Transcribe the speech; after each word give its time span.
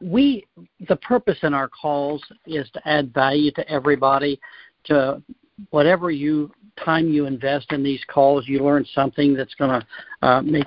we 0.00 0.46
the 0.88 0.96
purpose 0.96 1.38
in 1.42 1.54
our 1.54 1.68
calls 1.68 2.22
is 2.46 2.68
to 2.70 2.88
add 2.88 3.12
value 3.14 3.50
to 3.52 3.68
everybody 3.68 4.40
to 4.84 5.22
whatever 5.70 6.10
you 6.10 6.50
time 6.84 7.08
you 7.08 7.26
invest 7.26 7.72
in 7.72 7.82
these 7.82 8.02
calls 8.08 8.48
you 8.48 8.60
learn 8.60 8.84
something 8.94 9.34
that's 9.34 9.54
going 9.54 9.80
to 9.80 10.26
uh, 10.26 10.42
make 10.42 10.66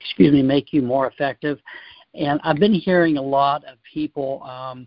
excuse 0.00 0.32
me 0.32 0.42
make 0.42 0.72
you 0.72 0.82
more 0.82 1.06
effective. 1.08 1.58
And 2.14 2.40
i've 2.44 2.58
been 2.58 2.74
hearing 2.74 3.16
a 3.16 3.22
lot 3.22 3.64
of 3.64 3.76
people 3.92 4.42
um, 4.44 4.86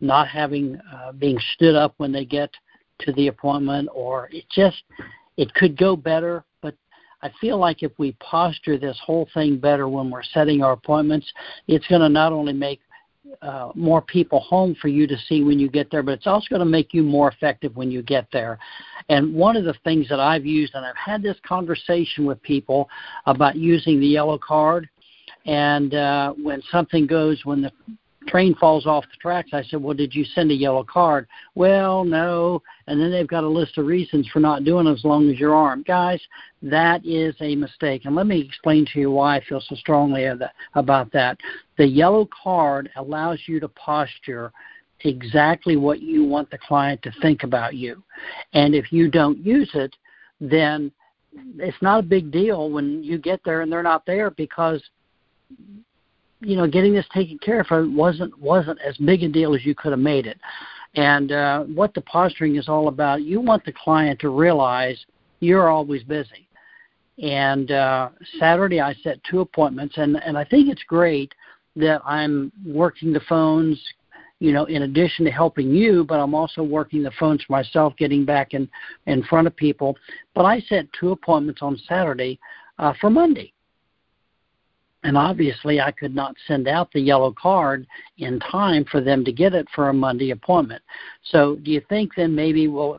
not 0.00 0.28
having 0.28 0.78
uh, 0.94 1.12
being 1.12 1.38
stood 1.54 1.74
up 1.74 1.94
when 1.96 2.12
they 2.12 2.24
get 2.24 2.50
to 3.00 3.12
the 3.12 3.28
appointment 3.28 3.88
or 3.94 4.28
it 4.32 4.44
just 4.54 4.82
it 5.36 5.52
could 5.54 5.76
go 5.76 5.96
better 5.96 6.44
but 6.62 6.74
i 7.22 7.30
feel 7.40 7.58
like 7.58 7.82
if 7.82 7.92
we 7.98 8.12
posture 8.20 8.78
this 8.78 8.98
whole 9.04 9.28
thing 9.34 9.58
better 9.58 9.88
when 9.88 10.10
we're 10.10 10.22
setting 10.22 10.62
our 10.62 10.72
appointments 10.72 11.30
it's 11.66 11.86
going 11.88 12.00
to 12.00 12.08
not 12.08 12.32
only 12.32 12.52
make 12.52 12.80
uh, 13.42 13.70
more 13.74 14.00
people 14.02 14.40
home 14.40 14.76
for 14.80 14.88
you 14.88 15.06
to 15.06 15.16
see 15.28 15.42
when 15.42 15.58
you 15.58 15.68
get 15.68 15.90
there, 15.90 16.02
but 16.02 16.12
it's 16.12 16.26
also 16.26 16.46
going 16.48 16.60
to 16.60 16.66
make 16.66 16.94
you 16.94 17.02
more 17.02 17.28
effective 17.30 17.76
when 17.76 17.90
you 17.90 18.02
get 18.02 18.26
there. 18.32 18.58
And 19.08 19.34
one 19.34 19.56
of 19.56 19.64
the 19.64 19.74
things 19.84 20.08
that 20.08 20.20
I've 20.20 20.46
used, 20.46 20.74
and 20.74 20.84
I've 20.84 20.96
had 20.96 21.22
this 21.22 21.36
conversation 21.46 22.24
with 22.24 22.42
people 22.42 22.88
about 23.26 23.56
using 23.56 24.00
the 24.00 24.06
yellow 24.06 24.38
card, 24.38 24.88
and 25.44 25.94
uh, 25.94 26.32
when 26.32 26.62
something 26.70 27.06
goes, 27.06 27.44
when 27.44 27.62
the 27.62 27.72
train 28.26 28.54
falls 28.54 28.86
off 28.86 29.04
the 29.04 29.16
tracks, 29.20 29.50
I 29.52 29.62
said, 29.62 29.82
Well, 29.82 29.94
did 29.94 30.14
you 30.14 30.24
send 30.24 30.50
a 30.50 30.54
yellow 30.54 30.84
card? 30.84 31.26
Well, 31.54 32.04
no. 32.04 32.62
And 32.86 33.00
then 33.00 33.10
they've 33.10 33.26
got 33.26 33.44
a 33.44 33.48
list 33.48 33.78
of 33.78 33.86
reasons 33.86 34.28
for 34.28 34.40
not 34.40 34.64
doing 34.64 34.86
as 34.86 35.04
long 35.04 35.30
as 35.30 35.38
your 35.38 35.54
arm. 35.54 35.84
Guys, 35.86 36.20
that 36.62 37.04
is 37.04 37.34
a 37.40 37.56
mistake. 37.56 38.04
And 38.04 38.14
let 38.14 38.26
me 38.26 38.40
explain 38.40 38.86
to 38.92 39.00
you 39.00 39.10
why 39.10 39.36
I 39.36 39.44
feel 39.44 39.60
so 39.60 39.74
strongly 39.76 40.28
about 40.74 41.12
that. 41.12 41.38
The 41.78 41.86
yellow 41.86 42.28
card 42.42 42.90
allows 42.96 43.40
you 43.46 43.60
to 43.60 43.68
posture 43.68 44.52
exactly 45.00 45.76
what 45.76 46.00
you 46.00 46.24
want 46.24 46.50
the 46.50 46.58
client 46.58 47.02
to 47.02 47.12
think 47.20 47.42
about 47.42 47.74
you. 47.74 48.02
And 48.54 48.74
if 48.74 48.92
you 48.92 49.10
don't 49.10 49.38
use 49.38 49.70
it, 49.74 49.94
then 50.40 50.90
it's 51.58 51.80
not 51.82 52.00
a 52.00 52.02
big 52.02 52.30
deal 52.30 52.70
when 52.70 53.02
you 53.02 53.18
get 53.18 53.40
there 53.44 53.60
and 53.60 53.70
they're 53.70 53.82
not 53.82 54.06
there 54.06 54.30
because 54.30 54.82
you 56.40 56.56
know, 56.56 56.66
getting 56.66 56.92
this 56.92 57.06
taken 57.12 57.38
care 57.38 57.60
of 57.60 57.92
wasn't 57.92 58.38
wasn't 58.38 58.78
as 58.80 58.96
big 58.98 59.22
a 59.22 59.28
deal 59.28 59.54
as 59.54 59.64
you 59.64 59.74
could 59.74 59.92
have 59.92 60.00
made 60.00 60.26
it. 60.26 60.38
And 60.94 61.32
uh, 61.32 61.64
what 61.64 61.94
the 61.94 62.00
posturing 62.02 62.56
is 62.56 62.68
all 62.68 62.88
about, 62.88 63.22
you 63.22 63.40
want 63.40 63.64
the 63.64 63.72
client 63.72 64.20
to 64.20 64.30
realize 64.30 64.98
you're 65.40 65.68
always 65.68 66.02
busy. 66.02 66.48
And 67.22 67.70
uh, 67.70 68.10
Saturday 68.38 68.80
I 68.80 68.94
set 69.02 69.22
two 69.24 69.40
appointments, 69.40 69.96
and 69.96 70.16
and 70.16 70.36
I 70.36 70.44
think 70.44 70.68
it's 70.68 70.82
great 70.84 71.32
that 71.76 72.02
I'm 72.04 72.52
working 72.66 73.12
the 73.12 73.20
phones, 73.28 73.80
you 74.38 74.52
know, 74.52 74.64
in 74.64 74.82
addition 74.82 75.24
to 75.26 75.30
helping 75.30 75.70
you, 75.70 76.04
but 76.04 76.20
I'm 76.20 76.34
also 76.34 76.62
working 76.62 77.02
the 77.02 77.10
phones 77.18 77.42
for 77.44 77.52
myself, 77.52 77.94
getting 77.96 78.24
back 78.24 78.52
in 78.52 78.68
in 79.06 79.22
front 79.24 79.46
of 79.46 79.56
people. 79.56 79.96
But 80.34 80.44
I 80.44 80.60
set 80.60 80.86
two 80.98 81.12
appointments 81.12 81.62
on 81.62 81.80
Saturday 81.88 82.38
uh, 82.78 82.92
for 83.00 83.08
Monday 83.08 83.54
and 85.06 85.16
obviously, 85.16 85.80
I 85.80 85.92
could 85.92 86.16
not 86.16 86.34
send 86.48 86.66
out 86.66 86.90
the 86.92 87.00
yellow 87.00 87.32
card 87.40 87.86
in 88.18 88.40
time 88.40 88.84
for 88.90 89.00
them 89.00 89.24
to 89.24 89.30
get 89.30 89.54
it 89.54 89.68
for 89.72 89.88
a 89.88 89.94
Monday 89.94 90.32
appointment. 90.32 90.82
So, 91.30 91.54
do 91.62 91.70
you 91.70 91.80
think 91.88 92.10
then 92.16 92.34
maybe, 92.34 92.66
well, 92.66 92.98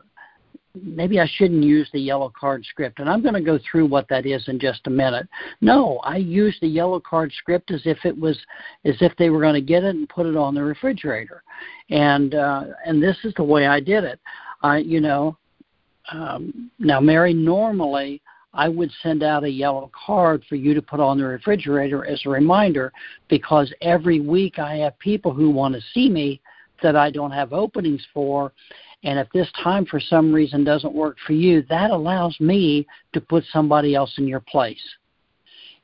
maybe 0.73 1.19
I 1.19 1.28
shouldn't 1.35 1.66
use 1.66 1.89
the 1.91 2.00
yellow 2.00 2.31
card 2.39 2.63
script? 2.63 3.00
And 3.00 3.09
I'm 3.09 3.22
going 3.22 3.33
to 3.33 3.41
go 3.41 3.59
through 3.69 3.88
what 3.88 4.08
that 4.08 4.25
is 4.25 4.47
in 4.47 4.58
just 4.58 4.88
a 4.88 4.89
minute. 4.89 5.28
No, 5.59 5.97
I 5.97 6.16
used 6.16 6.61
the 6.61 6.67
yellow 6.69 7.02
card 7.02 7.33
script 7.39 7.72
as 7.72 7.81
if 7.83 7.97
it 8.05 8.17
was, 8.17 8.38
as 8.85 8.95
if 9.02 9.11
they 9.17 9.30
were 9.30 9.41
going 9.41 9.55
to 9.55 9.61
get 9.61 9.83
it 9.83 9.94
and 9.97 10.08
put 10.08 10.28
it 10.28 10.38
on 10.38 10.55
the 10.55 10.63
refrigerator. 10.63 11.44
And 11.89 12.35
uh, 12.35 12.67
and 12.85 13.03
this 13.03 13.17
is 13.25 13.33
the 13.35 13.44
way 13.44 13.67
I 13.67 13.81
did 13.81 14.05
it. 14.05 14.22
I, 14.63 14.78
you 14.78 15.02
know, 15.02 15.38
um, 16.13 16.72
now 16.79 17.01
Mary, 17.01 17.34
normally 17.34 18.22
I 18.57 18.68
would 18.68 18.91
send 19.03 19.22
out 19.22 19.44
a 19.44 19.50
yellow 19.50 19.91
card 19.94 20.44
for 20.50 20.56
you 20.56 20.73
to 20.73 20.81
put 20.81 21.00
on 21.00 21.19
the 21.19 21.25
refrigerator 21.25 22.06
as 22.06 22.19
a 22.25 22.29
reminder 22.29 22.91
because 23.29 23.72
every 23.81 24.19
week 24.19 24.57
I 24.57 24.78
have 24.78 24.97
people 24.97 25.31
who 25.31 25.51
want 25.51 25.75
to 25.75 25.81
see 25.94 26.09
me 26.09 26.41
that 26.81 26.96
I 26.96 27.12
don't 27.12 27.31
have 27.31 27.53
openings 27.53 28.06
for. 28.12 28.51
And 29.03 29.19
if 29.19 29.28
this 29.31 29.50
time 29.63 29.85
for 29.85 30.00
some 30.00 30.34
reason 30.34 30.63
doesn't 30.63 30.94
work 30.94 31.17
for 31.25 31.34
you, 31.34 31.62
that 31.69 31.91
allows 31.91 32.35
me 32.40 32.88
to 33.13 33.22
put 33.22 33.44
somebody 33.53 33.94
else 33.94 34.13
in 34.17 34.28
your 34.28 34.40
place. 34.40 34.81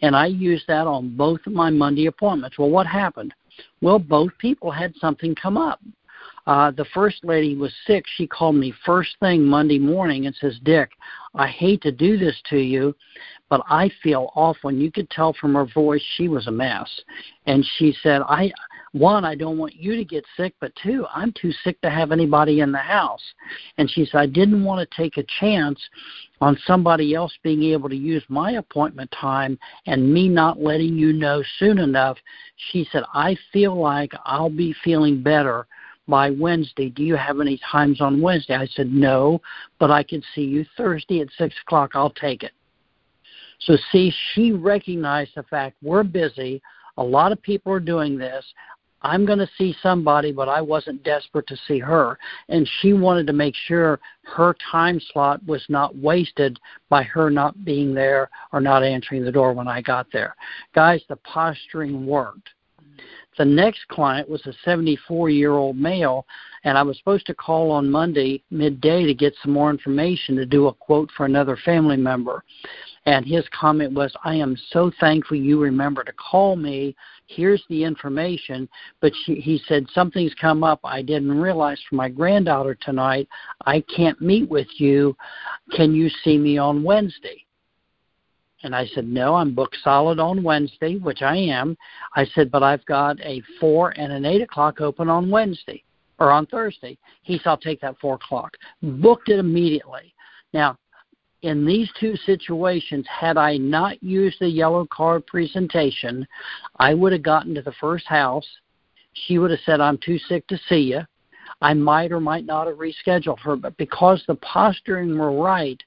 And 0.01 0.15
I 0.15 0.25
used 0.25 0.65
that 0.67 0.87
on 0.87 1.15
both 1.15 1.41
of 1.45 1.53
my 1.53 1.69
Monday 1.69 2.07
appointments. 2.07 2.57
Well, 2.57 2.71
what 2.71 2.87
happened? 2.87 3.35
Well, 3.81 3.99
both 3.99 4.31
people 4.39 4.71
had 4.71 4.95
something 4.95 5.35
come 5.35 5.57
up. 5.57 5.79
Uh, 6.45 6.71
the 6.71 6.85
first 6.93 7.23
lady 7.23 7.55
was 7.55 7.73
sick. 7.87 8.05
She 8.15 8.27
called 8.27 8.55
me 8.55 8.73
first 8.85 9.15
thing 9.19 9.43
Monday 9.43 9.79
morning 9.79 10.25
and 10.25 10.35
says, 10.35 10.59
Dick, 10.63 10.91
I 11.33 11.47
hate 11.47 11.81
to 11.83 11.91
do 11.91 12.17
this 12.17 12.35
to 12.49 12.57
you, 12.57 12.95
but 13.49 13.61
I 13.69 13.89
feel 14.01 14.31
awful. 14.35 14.69
And 14.69 14.81
you 14.81 14.91
could 14.91 15.09
tell 15.09 15.33
from 15.33 15.55
her 15.55 15.65
voice 15.65 16.03
she 16.15 16.27
was 16.27 16.47
a 16.47 16.51
mess. 16.51 16.89
And 17.45 17.65
she 17.77 17.95
said, 18.03 18.21
I 18.23 18.51
one, 18.93 19.25
I 19.25 19.33
don't 19.33 19.57
want 19.57 19.75
you 19.75 19.95
to 19.95 20.05
get 20.05 20.23
sick, 20.37 20.53
but 20.59 20.71
two, 20.75 21.07
I'm 21.11 21.33
too 21.33 21.51
sick 21.63 21.81
to 21.81 21.89
have 21.89 22.11
anybody 22.11 22.59
in 22.59 22.71
the 22.71 22.77
house. 22.77 23.23
And 23.79 23.89
she 23.89 24.05
said, 24.05 24.19
I 24.19 24.27
didn't 24.27 24.63
want 24.63 24.87
to 24.87 24.95
take 24.95 25.17
a 25.17 25.25
chance 25.39 25.79
on 26.41 26.59
somebody 26.67 27.15
else 27.15 27.33
being 27.41 27.63
able 27.63 27.89
to 27.89 27.95
use 27.95 28.23
my 28.29 28.51
appointment 28.51 29.11
time 29.19 29.57
and 29.87 30.13
me 30.13 30.29
not 30.29 30.61
letting 30.61 30.95
you 30.95 31.11
know 31.11 31.41
soon 31.57 31.79
enough. 31.79 32.19
She 32.71 32.87
said, 32.91 33.01
I 33.15 33.35
feel 33.51 33.75
like 33.75 34.11
I'll 34.25 34.51
be 34.51 34.75
feeling 34.83 35.23
better 35.23 35.65
by 36.07 36.31
Wednesday. 36.31 36.89
Do 36.89 37.03
you 37.03 37.15
have 37.15 37.39
any 37.39 37.59
times 37.71 38.01
on 38.01 38.21
Wednesday? 38.21 38.55
I 38.55 38.67
said, 38.67 38.91
No, 38.91 39.41
but 39.79 39.91
I 39.91 40.03
can 40.03 40.23
see 40.33 40.43
you 40.43 40.65
Thursday 40.77 41.21
at 41.21 41.29
6 41.37 41.55
o'clock. 41.65 41.91
I'll 41.93 42.09
take 42.09 42.43
it. 42.43 42.51
So, 43.59 43.77
see, 43.91 44.13
she 44.33 44.51
recognized 44.51 45.31
the 45.35 45.43
fact 45.43 45.77
we're 45.81 46.03
busy. 46.03 46.61
A 46.97 47.03
lot 47.03 47.31
of 47.31 47.41
people 47.41 47.71
are 47.71 47.79
doing 47.79 48.17
this. 48.17 48.45
I'm 49.03 49.25
going 49.25 49.39
to 49.39 49.49
see 49.57 49.75
somebody, 49.83 50.31
but 50.31 50.47
I 50.47 50.61
wasn't 50.61 51.03
desperate 51.03 51.47
to 51.47 51.57
see 51.67 51.79
her. 51.79 52.17
And 52.47 52.69
she 52.79 52.93
wanted 52.93 53.27
to 53.27 53.33
make 53.33 53.53
sure 53.67 53.99
her 54.23 54.55
time 54.71 54.99
slot 55.11 55.45
was 55.45 55.63
not 55.67 55.95
wasted 55.97 56.57
by 56.89 57.03
her 57.03 57.29
not 57.29 57.65
being 57.65 57.93
there 57.93 58.29
or 58.53 58.61
not 58.61 58.83
answering 58.83 59.25
the 59.25 59.31
door 59.31 59.51
when 59.51 59.67
I 59.67 59.81
got 59.81 60.07
there. 60.13 60.35
Guys, 60.73 61.01
the 61.09 61.17
posturing 61.17 62.05
worked. 62.05 62.49
The 63.37 63.45
next 63.45 63.87
client 63.87 64.29
was 64.29 64.45
a 64.45 64.53
74 64.63 65.29
year 65.29 65.53
old 65.53 65.77
male, 65.77 66.25
and 66.63 66.77
I 66.77 66.83
was 66.83 66.97
supposed 66.97 67.25
to 67.27 67.33
call 67.33 67.71
on 67.71 67.89
Monday 67.89 68.43
midday 68.51 69.05
to 69.05 69.13
get 69.13 69.33
some 69.41 69.51
more 69.51 69.69
information 69.69 70.35
to 70.35 70.45
do 70.45 70.67
a 70.67 70.73
quote 70.73 71.09
for 71.15 71.25
another 71.25 71.57
family 71.65 71.97
member. 71.97 72.43
And 73.05 73.25
his 73.25 73.43
comment 73.49 73.93
was, 73.93 74.15
I 74.23 74.35
am 74.35 74.55
so 74.69 74.91
thankful 74.99 75.35
you 75.35 75.59
remember 75.59 76.03
to 76.03 76.13
call 76.13 76.55
me. 76.55 76.95
Here's 77.27 77.63
the 77.69 77.83
information. 77.83 78.69
But 79.01 79.11
she, 79.23 79.35
he 79.35 79.61
said, 79.67 79.87
Something's 79.93 80.33
come 80.35 80.63
up. 80.63 80.79
I 80.83 81.01
didn't 81.01 81.39
realize 81.39 81.81
for 81.89 81.95
my 81.95 82.09
granddaughter 82.09 82.75
tonight. 82.75 83.27
I 83.65 83.81
can't 83.95 84.21
meet 84.21 84.49
with 84.49 84.67
you. 84.77 85.17
Can 85.75 85.93
you 85.93 86.09
see 86.23 86.37
me 86.37 86.57
on 86.57 86.83
Wednesday? 86.83 87.42
And 88.63 88.75
I 88.75 88.85
said, 88.87 89.05
No, 89.05 89.35
I'm 89.35 89.53
booked 89.53 89.77
solid 89.83 90.19
on 90.19 90.41
Wednesday, 90.43 90.97
which 90.97 91.21
I 91.21 91.35
am. 91.35 91.77
I 92.15 92.25
said, 92.33 92.49
But 92.49 92.63
I've 92.63 92.85
got 92.85 93.19
a 93.21 93.41
4 93.59 93.91
and 93.97 94.11
an 94.11 94.25
8 94.25 94.41
o'clock 94.41 94.81
open 94.81 95.09
on 95.09 95.29
Wednesday 95.29 95.83
or 96.19 96.31
on 96.31 96.45
Thursday. 96.45 96.97
He 97.23 97.37
said, 97.37 97.47
I'll 97.47 97.57
take 97.57 97.81
that 97.81 97.99
4 97.99 98.15
o'clock. 98.15 98.55
Booked 98.81 99.29
it 99.29 99.39
immediately. 99.39 100.13
Now, 100.53 100.77
in 101.41 101.65
these 101.65 101.89
two 101.99 102.15
situations, 102.25 103.05
had 103.07 103.37
I 103.37 103.57
not 103.57 104.01
used 104.01 104.37
the 104.39 104.47
yellow 104.47 104.87
card 104.89 105.27
presentation, 105.27 106.25
I 106.77 106.93
would 106.93 107.11
have 107.11 107.23
gotten 107.23 107.53
to 107.55 107.61
the 107.61 107.73
first 107.81 108.07
house. 108.07 108.47
She 109.13 109.37
would 109.37 109.51
have 109.51 109.59
said, 109.65 109.81
I'm 109.81 109.97
too 109.97 110.17
sick 110.17 110.47
to 110.47 110.59
see 110.69 110.79
you. 110.79 111.01
I 111.61 111.73
might 111.73 112.11
or 112.11 112.19
might 112.19 112.45
not 112.45 112.67
have 112.67 112.77
rescheduled 112.77 113.39
her, 113.39 113.55
but 113.55 113.75
because 113.77 114.23
the 114.25 114.35
posturing 114.35 115.17
were 115.17 115.31
right, 115.31 115.81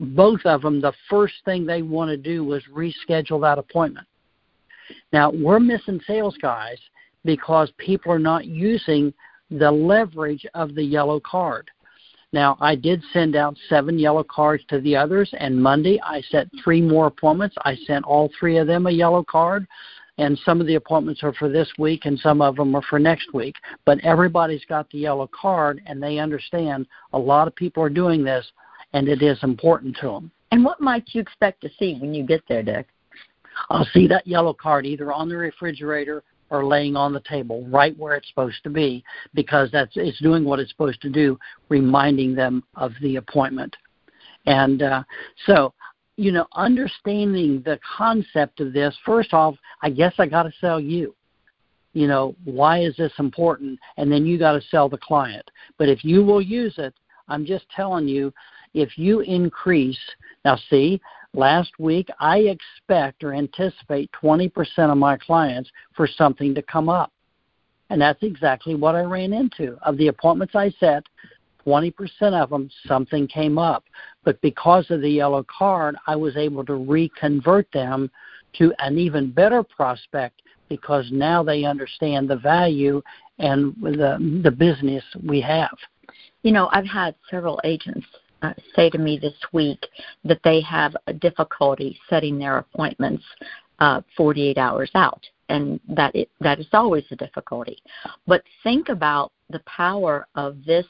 both 0.00 0.40
of 0.44 0.62
them, 0.62 0.80
the 0.80 0.92
first 1.08 1.34
thing 1.44 1.64
they 1.64 1.82
want 1.82 2.10
to 2.10 2.16
do 2.16 2.44
was 2.44 2.62
reschedule 2.72 3.40
that 3.40 3.58
appointment. 3.58 4.06
Now, 5.12 5.30
we're 5.30 5.60
missing 5.60 6.00
sales 6.06 6.36
guys 6.40 6.78
because 7.24 7.72
people 7.78 8.12
are 8.12 8.18
not 8.18 8.46
using 8.46 9.12
the 9.50 9.70
leverage 9.70 10.46
of 10.54 10.74
the 10.74 10.82
yellow 10.82 11.20
card. 11.20 11.70
Now, 12.32 12.56
I 12.60 12.74
did 12.74 13.02
send 13.12 13.36
out 13.36 13.56
seven 13.68 13.98
yellow 13.98 14.24
cards 14.24 14.64
to 14.68 14.80
the 14.80 14.96
others, 14.96 15.32
and 15.38 15.60
Monday 15.62 16.00
I 16.02 16.20
set 16.22 16.48
three 16.62 16.82
more 16.82 17.06
appointments. 17.06 17.56
I 17.64 17.76
sent 17.86 18.04
all 18.04 18.30
three 18.38 18.58
of 18.58 18.66
them 18.66 18.86
a 18.86 18.90
yellow 18.90 19.24
card, 19.24 19.66
and 20.18 20.38
some 20.44 20.60
of 20.60 20.66
the 20.66 20.74
appointments 20.74 21.22
are 21.22 21.32
for 21.34 21.48
this 21.48 21.68
week 21.78 22.06
and 22.06 22.18
some 22.18 22.40
of 22.40 22.56
them 22.56 22.74
are 22.74 22.82
for 22.82 22.98
next 22.98 23.32
week. 23.32 23.56
But 23.84 24.00
everybody's 24.00 24.64
got 24.64 24.90
the 24.90 24.98
yellow 24.98 25.28
card, 25.28 25.82
and 25.86 26.02
they 26.02 26.18
understand 26.18 26.86
a 27.12 27.18
lot 27.18 27.48
of 27.48 27.54
people 27.54 27.82
are 27.82 27.90
doing 27.90 28.24
this 28.24 28.46
and 28.92 29.08
it 29.08 29.22
is 29.22 29.38
important 29.42 29.96
to 30.00 30.08
them. 30.08 30.30
And 30.52 30.64
what 30.64 30.80
might 30.80 31.04
you 31.08 31.20
expect 31.20 31.60
to 31.62 31.70
see 31.78 31.98
when 31.98 32.14
you 32.14 32.24
get 32.24 32.42
there, 32.48 32.62
Dick? 32.62 32.86
I'll 33.70 33.88
see 33.92 34.06
that 34.08 34.26
yellow 34.26 34.54
card 34.54 34.86
either 34.86 35.12
on 35.12 35.28
the 35.28 35.36
refrigerator 35.36 36.22
or 36.50 36.64
laying 36.64 36.94
on 36.96 37.12
the 37.12 37.20
table 37.20 37.66
right 37.68 37.96
where 37.98 38.14
it's 38.14 38.28
supposed 38.28 38.62
to 38.62 38.70
be 38.70 39.02
because 39.34 39.70
that's 39.72 39.92
it's 39.96 40.20
doing 40.20 40.44
what 40.44 40.60
it's 40.60 40.70
supposed 40.70 41.00
to 41.02 41.10
do, 41.10 41.38
reminding 41.68 42.34
them 42.34 42.62
of 42.76 42.92
the 43.02 43.16
appointment. 43.16 43.76
And 44.46 44.82
uh, 44.82 45.02
so, 45.46 45.74
you 46.16 46.30
know, 46.32 46.46
understanding 46.54 47.62
the 47.64 47.78
concept 47.96 48.60
of 48.60 48.72
this, 48.72 48.96
first 49.04 49.34
off, 49.34 49.56
I 49.82 49.90
guess 49.90 50.14
I 50.18 50.26
got 50.26 50.44
to 50.44 50.52
sell 50.60 50.80
you. 50.80 51.14
You 51.94 52.06
know, 52.06 52.36
why 52.44 52.80
is 52.80 52.96
this 52.96 53.12
important? 53.18 53.78
And 53.96 54.12
then 54.12 54.26
you 54.26 54.38
got 54.38 54.52
to 54.52 54.60
sell 54.70 54.88
the 54.88 54.98
client. 54.98 55.50
But 55.78 55.88
if 55.88 56.04
you 56.04 56.22
will 56.24 56.42
use 56.42 56.74
it, 56.78 56.94
I'm 57.28 57.44
just 57.44 57.64
telling 57.74 58.06
you, 58.06 58.32
if 58.76 58.98
you 58.98 59.20
increase, 59.20 59.98
now 60.44 60.58
see, 60.68 61.00
last 61.32 61.72
week 61.78 62.08
I 62.20 62.38
expect 62.38 63.24
or 63.24 63.32
anticipate 63.32 64.10
20% 64.22 64.52
of 64.90 64.98
my 64.98 65.16
clients 65.16 65.70
for 65.96 66.06
something 66.06 66.54
to 66.54 66.62
come 66.62 66.90
up. 66.90 67.10
And 67.88 68.00
that's 68.00 68.22
exactly 68.22 68.74
what 68.74 68.94
I 68.94 69.02
ran 69.02 69.32
into. 69.32 69.78
Of 69.82 69.96
the 69.96 70.08
appointments 70.08 70.54
I 70.54 70.70
set, 70.78 71.04
20% 71.66 71.94
of 72.34 72.50
them, 72.50 72.68
something 72.86 73.26
came 73.26 73.56
up. 73.58 73.84
But 74.24 74.40
because 74.42 74.90
of 74.90 75.00
the 75.00 75.10
yellow 75.10 75.44
card, 75.44 75.96
I 76.06 76.14
was 76.14 76.36
able 76.36 76.64
to 76.66 76.74
reconvert 76.74 77.68
them 77.72 78.10
to 78.58 78.74
an 78.78 78.98
even 78.98 79.30
better 79.30 79.62
prospect 79.62 80.42
because 80.68 81.06
now 81.10 81.42
they 81.42 81.64
understand 81.64 82.28
the 82.28 82.36
value 82.36 83.00
and 83.38 83.74
the, 83.80 84.40
the 84.42 84.50
business 84.50 85.04
we 85.26 85.40
have. 85.40 85.76
You 86.42 86.52
know, 86.52 86.68
I've 86.72 86.86
had 86.86 87.14
several 87.30 87.60
agents 87.64 88.06
uh, 88.42 88.52
say 88.74 88.90
to 88.90 88.98
me 88.98 89.18
this 89.18 89.36
week 89.52 89.86
that 90.24 90.40
they 90.44 90.60
have 90.60 90.96
a 91.06 91.12
difficulty 91.12 91.98
setting 92.08 92.38
their 92.38 92.58
appointments 92.58 93.24
uh, 93.78 94.00
48 94.16 94.58
hours 94.58 94.90
out, 94.94 95.22
and 95.48 95.80
that 95.88 96.14
it, 96.14 96.30
that 96.40 96.58
is 96.58 96.66
always 96.72 97.04
a 97.10 97.16
difficulty. 97.16 97.78
But 98.26 98.42
think 98.62 98.88
about 98.88 99.32
the 99.50 99.60
power 99.60 100.26
of 100.34 100.64
this 100.64 100.86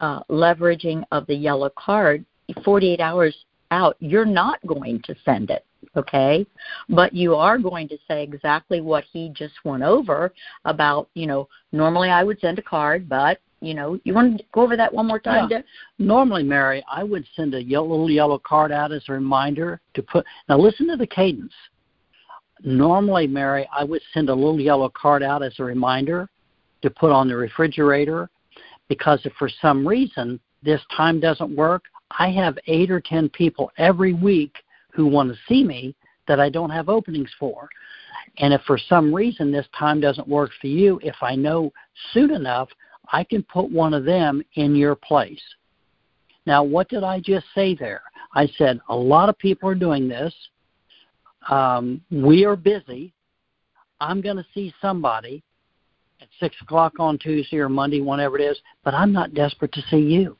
uh, 0.00 0.22
leveraging 0.24 1.04
of 1.12 1.26
the 1.26 1.34
yellow 1.34 1.70
card. 1.78 2.24
48 2.64 3.00
hours 3.00 3.36
out, 3.70 3.96
you're 4.00 4.24
not 4.24 4.64
going 4.66 5.00
to 5.04 5.14
send 5.24 5.50
it 5.50 5.64
okay 5.96 6.46
but 6.88 7.12
you 7.14 7.34
are 7.34 7.58
going 7.58 7.88
to 7.88 7.96
say 8.06 8.22
exactly 8.22 8.80
what 8.80 9.04
he 9.12 9.30
just 9.30 9.54
went 9.64 9.82
over 9.82 10.32
about 10.64 11.08
you 11.14 11.26
know 11.26 11.48
normally 11.72 12.10
i 12.10 12.22
would 12.22 12.38
send 12.40 12.58
a 12.58 12.62
card 12.62 13.08
but 13.08 13.38
you 13.60 13.74
know, 13.74 13.98
you 14.04 14.14
want 14.14 14.38
to 14.38 14.44
go 14.52 14.62
over 14.62 14.76
that 14.76 14.92
one 14.92 15.06
more 15.06 15.18
time? 15.18 15.48
Yeah. 15.50 15.60
Normally, 15.98 16.42
Mary, 16.42 16.84
I 16.90 17.04
would 17.04 17.26
send 17.36 17.54
a 17.54 17.62
yellow, 17.62 17.88
little 17.88 18.10
yellow 18.10 18.38
card 18.38 18.72
out 18.72 18.92
as 18.92 19.02
a 19.08 19.12
reminder 19.12 19.80
to 19.94 20.02
put. 20.02 20.24
Now, 20.48 20.58
listen 20.58 20.88
to 20.88 20.96
the 20.96 21.06
cadence. 21.06 21.52
Normally, 22.62 23.26
Mary, 23.26 23.68
I 23.72 23.84
would 23.84 24.02
send 24.12 24.28
a 24.28 24.34
little 24.34 24.60
yellow 24.60 24.90
card 24.90 25.22
out 25.22 25.42
as 25.42 25.54
a 25.58 25.64
reminder 25.64 26.28
to 26.82 26.90
put 26.90 27.10
on 27.10 27.28
the 27.28 27.36
refrigerator 27.36 28.30
because 28.88 29.20
if 29.24 29.32
for 29.38 29.50
some 29.60 29.86
reason 29.86 30.40
this 30.62 30.80
time 30.94 31.20
doesn't 31.20 31.54
work, 31.54 31.84
I 32.18 32.30
have 32.30 32.58
eight 32.66 32.90
or 32.90 33.00
ten 33.00 33.28
people 33.28 33.70
every 33.78 34.14
week 34.14 34.56
who 34.92 35.06
want 35.06 35.32
to 35.32 35.38
see 35.48 35.64
me 35.64 35.94
that 36.28 36.40
I 36.40 36.48
don't 36.48 36.70
have 36.70 36.88
openings 36.88 37.30
for. 37.38 37.68
And 38.38 38.52
if 38.52 38.60
for 38.62 38.78
some 38.78 39.14
reason 39.14 39.52
this 39.52 39.66
time 39.78 40.00
doesn't 40.00 40.28
work 40.28 40.50
for 40.60 40.66
you, 40.66 41.00
if 41.02 41.16
I 41.22 41.34
know 41.34 41.72
soon 42.12 42.30
enough, 42.32 42.68
I 43.12 43.24
can 43.24 43.42
put 43.42 43.70
one 43.70 43.94
of 43.94 44.04
them 44.04 44.42
in 44.54 44.74
your 44.74 44.94
place. 44.94 45.42
Now, 46.46 46.62
what 46.62 46.88
did 46.88 47.04
I 47.04 47.20
just 47.20 47.46
say 47.54 47.74
there? 47.74 48.02
I 48.34 48.46
said 48.58 48.80
a 48.88 48.96
lot 48.96 49.28
of 49.28 49.38
people 49.38 49.68
are 49.68 49.74
doing 49.74 50.08
this. 50.08 50.34
Um, 51.48 52.00
we 52.10 52.44
are 52.44 52.56
busy. 52.56 53.12
I'm 54.00 54.20
going 54.20 54.36
to 54.36 54.46
see 54.54 54.72
somebody 54.80 55.42
at 56.20 56.28
6 56.38 56.54
o'clock 56.62 56.94
on 56.98 57.18
Tuesday 57.18 57.58
or 57.58 57.68
Monday, 57.68 58.00
whenever 58.00 58.38
it 58.38 58.42
is, 58.42 58.58
but 58.84 58.94
I'm 58.94 59.12
not 59.12 59.34
desperate 59.34 59.72
to 59.72 59.82
see 59.90 59.98
you. 59.98 60.36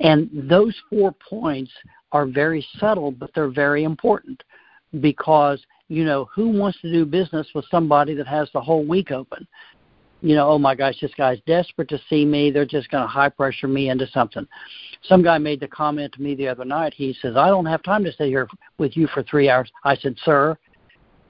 And 0.00 0.30
those 0.32 0.74
four 0.88 1.12
points 1.28 1.72
are 2.12 2.26
very 2.26 2.66
subtle, 2.78 3.10
but 3.10 3.30
they're 3.34 3.48
very 3.48 3.84
important 3.84 4.42
because, 5.00 5.60
you 5.88 6.04
know, 6.04 6.28
who 6.34 6.48
wants 6.48 6.80
to 6.80 6.92
do 6.92 7.04
business 7.04 7.46
with 7.54 7.64
somebody 7.70 8.14
that 8.14 8.26
has 8.26 8.48
the 8.52 8.60
whole 8.60 8.84
week 8.84 9.10
open? 9.10 9.46
You 10.20 10.34
know, 10.34 10.48
oh 10.48 10.58
my 10.58 10.74
gosh, 10.74 10.96
this 11.00 11.14
guy's 11.16 11.38
desperate 11.46 11.88
to 11.88 12.00
see 12.10 12.24
me. 12.24 12.50
They're 12.50 12.64
just 12.64 12.90
going 12.90 13.02
to 13.02 13.08
high 13.08 13.28
pressure 13.28 13.68
me 13.68 13.88
into 13.88 14.06
something. 14.08 14.46
Some 15.02 15.22
guy 15.22 15.38
made 15.38 15.60
the 15.60 15.68
comment 15.68 16.12
to 16.14 16.22
me 16.22 16.34
the 16.34 16.48
other 16.48 16.64
night. 16.64 16.92
He 16.94 17.16
says, 17.22 17.36
I 17.36 17.48
don't 17.48 17.66
have 17.66 17.82
time 17.82 18.04
to 18.04 18.12
stay 18.12 18.28
here 18.28 18.48
with 18.78 18.96
you 18.96 19.06
for 19.08 19.22
three 19.22 19.48
hours. 19.48 19.70
I 19.84 19.96
said, 19.96 20.16
Sir, 20.24 20.58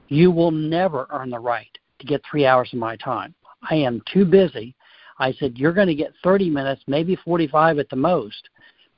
you 0.07 0.31
will 0.31 0.51
never 0.51 1.05
earn 1.11 1.29
the 1.29 1.39
right 1.39 1.77
to 1.99 2.07
get 2.07 2.23
three 2.29 2.45
hours 2.45 2.69
of 2.73 2.79
my 2.79 2.95
time. 2.95 3.35
I 3.69 3.75
am 3.75 4.01
too 4.11 4.25
busy. 4.25 4.75
I 5.19 5.33
said, 5.33 5.57
You're 5.57 5.73
going 5.73 5.87
to 5.87 5.95
get 5.95 6.13
30 6.23 6.49
minutes, 6.49 6.81
maybe 6.87 7.15
45 7.17 7.77
at 7.77 7.89
the 7.89 7.95
most, 7.95 8.49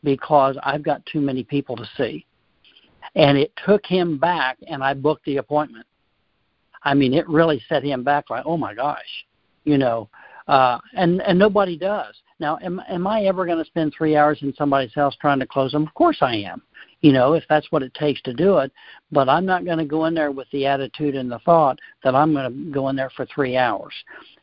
because 0.03 0.55
I've 0.63 0.83
got 0.83 1.05
too 1.05 1.19
many 1.19 1.43
people 1.43 1.75
to 1.75 1.89
see. 1.97 2.25
And 3.15 3.37
it 3.37 3.51
took 3.65 3.85
him 3.85 4.17
back, 4.17 4.57
and 4.67 4.81
I 4.81 4.93
booked 4.93 5.25
the 5.25 5.37
appointment. 5.37 5.85
I 6.83 6.93
mean, 6.93 7.13
it 7.13 7.27
really 7.27 7.61
set 7.67 7.83
him 7.83 8.03
back 8.03 8.29
like, 8.29 8.43
oh 8.45 8.55
my 8.55 8.73
gosh 8.73 9.25
you 9.63 9.77
know, 9.77 10.09
uh, 10.47 10.79
and 10.95 11.21
and 11.21 11.37
nobody 11.37 11.77
does. 11.77 12.15
Now, 12.39 12.57
am 12.63 12.81
am 12.89 13.07
I 13.07 13.23
ever 13.25 13.45
going 13.45 13.59
to 13.59 13.65
spend 13.65 13.93
three 13.95 14.15
hours 14.15 14.39
in 14.41 14.53
somebody's 14.55 14.93
house 14.93 15.15
trying 15.21 15.39
to 15.39 15.45
close 15.45 15.71
them? 15.71 15.83
Of 15.83 15.93
course 15.93 16.17
I 16.21 16.35
am. 16.35 16.61
You 17.01 17.13
know, 17.13 17.33
if 17.33 17.43
that's 17.49 17.71
what 17.71 17.83
it 17.83 17.93
takes 17.95 18.21
to 18.23 18.33
do 18.33 18.59
it, 18.59 18.71
but 19.11 19.27
I'm 19.27 19.45
not 19.45 19.65
going 19.65 19.79
to 19.79 19.85
go 19.85 20.05
in 20.05 20.13
there 20.13 20.31
with 20.31 20.47
the 20.51 20.67
attitude 20.67 21.15
and 21.15 21.31
the 21.31 21.39
thought 21.39 21.79
that 22.03 22.13
I'm 22.13 22.33
going 22.33 22.51
to 22.51 22.71
go 22.71 22.89
in 22.89 22.95
there 22.95 23.09
for 23.15 23.25
three 23.25 23.57
hours, 23.57 23.93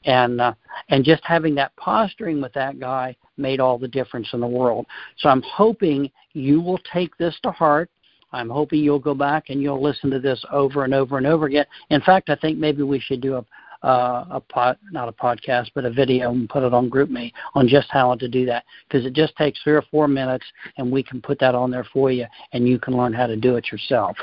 and 0.04 0.40
uh, 0.40 0.54
and 0.88 1.04
just 1.04 1.24
having 1.24 1.54
that 1.56 1.74
posturing 1.76 2.40
with 2.40 2.52
that 2.54 2.80
guy 2.80 3.16
made 3.36 3.60
all 3.60 3.78
the 3.78 3.88
difference 3.88 4.28
in 4.32 4.40
the 4.40 4.46
world. 4.46 4.86
So 5.18 5.28
I'm 5.28 5.42
hoping 5.42 6.10
you 6.32 6.60
will 6.60 6.80
take 6.92 7.16
this 7.16 7.36
to 7.42 7.50
heart. 7.50 7.90
I'm 8.32 8.50
hoping 8.50 8.80
you'll 8.80 8.98
go 8.98 9.14
back 9.14 9.44
and 9.48 9.62
you'll 9.62 9.82
listen 9.82 10.10
to 10.10 10.18
this 10.18 10.44
over 10.52 10.84
and 10.84 10.92
over 10.92 11.16
and 11.16 11.26
over 11.26 11.46
again. 11.46 11.64
In 11.90 12.00
fact, 12.02 12.28
I 12.28 12.36
think 12.36 12.58
maybe 12.58 12.82
we 12.82 13.00
should 13.00 13.20
do 13.20 13.36
a 13.36 13.44
uh, 13.82 14.24
a 14.30 14.40
pod, 14.40 14.76
not 14.90 15.08
a 15.08 15.12
podcast, 15.12 15.68
but 15.74 15.84
a 15.84 15.90
video 15.90 16.30
and 16.30 16.48
put 16.48 16.62
it 16.62 16.74
on 16.74 16.90
GroupMe 16.90 17.32
on 17.54 17.68
just 17.68 17.88
how 17.90 18.14
to 18.14 18.28
do 18.28 18.44
that 18.46 18.64
because 18.88 19.06
it 19.06 19.12
just 19.12 19.36
takes 19.36 19.60
three 19.62 19.74
or 19.74 19.84
four 19.90 20.08
minutes 20.08 20.44
and 20.76 20.90
we 20.90 21.02
can 21.02 21.20
put 21.20 21.38
that 21.38 21.54
on 21.54 21.70
there 21.70 21.86
for 21.92 22.10
you 22.10 22.26
and 22.52 22.68
you 22.68 22.78
can 22.78 22.96
learn 22.96 23.12
how 23.12 23.26
to 23.26 23.36
do 23.36 23.56
it 23.56 23.70
yourself. 23.70 24.16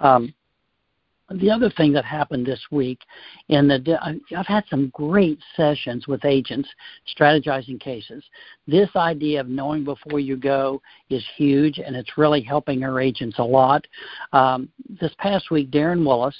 Um, 0.00 0.34
the 1.30 1.50
other 1.50 1.70
thing 1.70 1.92
that 1.92 2.04
happened 2.04 2.44
this 2.44 2.60
week 2.72 2.98
in 3.48 3.68
the 3.68 4.20
I've 4.36 4.46
had 4.46 4.64
some 4.68 4.88
great 4.88 5.38
sessions 5.56 6.08
with 6.08 6.24
agents 6.24 6.68
strategizing 7.16 7.80
cases. 7.80 8.24
This 8.66 8.90
idea 8.96 9.40
of 9.40 9.48
knowing 9.48 9.84
before 9.84 10.18
you 10.18 10.36
go 10.36 10.82
is 11.08 11.24
huge, 11.36 11.78
and 11.78 11.94
it's 11.94 12.18
really 12.18 12.40
helping 12.40 12.82
our 12.82 13.00
agents 13.00 13.38
a 13.38 13.44
lot. 13.44 13.86
Um, 14.32 14.68
this 15.00 15.12
past 15.18 15.50
week, 15.52 15.70
Darren 15.70 16.04
Willis, 16.04 16.34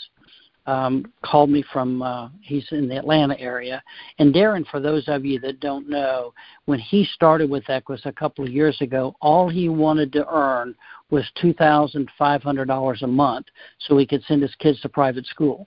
um, 0.70 1.12
called 1.24 1.50
me 1.50 1.64
from 1.72 2.00
uh, 2.00 2.28
he's 2.42 2.66
in 2.70 2.88
the 2.88 2.96
Atlanta 2.96 3.38
area. 3.40 3.82
And 4.20 4.32
Darren, 4.32 4.64
for 4.68 4.78
those 4.78 5.04
of 5.08 5.24
you 5.24 5.40
that 5.40 5.58
don't 5.58 5.88
know, 5.88 6.32
when 6.66 6.78
he 6.78 7.04
started 7.12 7.50
with 7.50 7.64
Equis 7.64 8.06
a 8.06 8.12
couple 8.12 8.44
of 8.44 8.52
years 8.52 8.80
ago, 8.80 9.16
all 9.20 9.48
he 9.48 9.68
wanted 9.68 10.12
to 10.12 10.28
earn 10.32 10.76
was 11.10 11.28
two 11.40 11.52
thousand 11.54 12.08
five 12.16 12.42
hundred 12.42 12.68
dollars 12.68 13.02
a 13.02 13.06
month, 13.06 13.46
so 13.80 13.98
he 13.98 14.06
could 14.06 14.22
send 14.24 14.42
his 14.42 14.54
kids 14.60 14.80
to 14.82 14.88
private 14.88 15.26
school. 15.26 15.66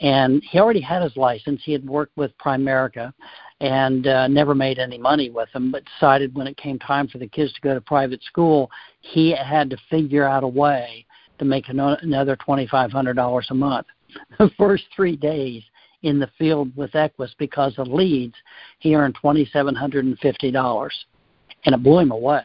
And 0.00 0.42
he 0.50 0.58
already 0.58 0.80
had 0.80 1.02
his 1.02 1.16
license. 1.16 1.60
He 1.64 1.72
had 1.72 1.86
worked 1.86 2.16
with 2.16 2.36
Primerica 2.38 3.12
and 3.60 4.06
uh, 4.06 4.28
never 4.28 4.54
made 4.54 4.78
any 4.78 4.98
money 4.98 5.30
with 5.30 5.50
them, 5.52 5.70
but 5.72 5.82
decided 5.84 6.34
when 6.34 6.46
it 6.46 6.56
came 6.56 6.78
time 6.78 7.08
for 7.08 7.18
the 7.18 7.28
kids 7.28 7.52
to 7.54 7.60
go 7.62 7.74
to 7.74 7.80
private 7.80 8.22
school, 8.24 8.70
he 9.00 9.34
had 9.34 9.70
to 9.70 9.78
figure 9.90 10.24
out 10.24 10.44
a 10.44 10.48
way 10.48 11.06
to 11.38 11.44
make 11.44 11.68
another 11.68 12.36
$2,500 12.36 13.50
a 13.50 13.54
month. 13.54 13.86
The 14.38 14.50
first 14.58 14.84
three 14.94 15.16
days 15.16 15.62
in 16.02 16.18
the 16.18 16.30
field 16.38 16.74
with 16.76 16.92
Equis 16.92 17.30
because 17.38 17.74
of 17.78 17.88
leads, 17.88 18.34
he 18.78 18.94
earned 18.94 19.16
$2,750. 19.22 20.90
And 21.64 21.74
it 21.74 21.82
blew 21.82 21.98
him 21.98 22.12
away. 22.12 22.44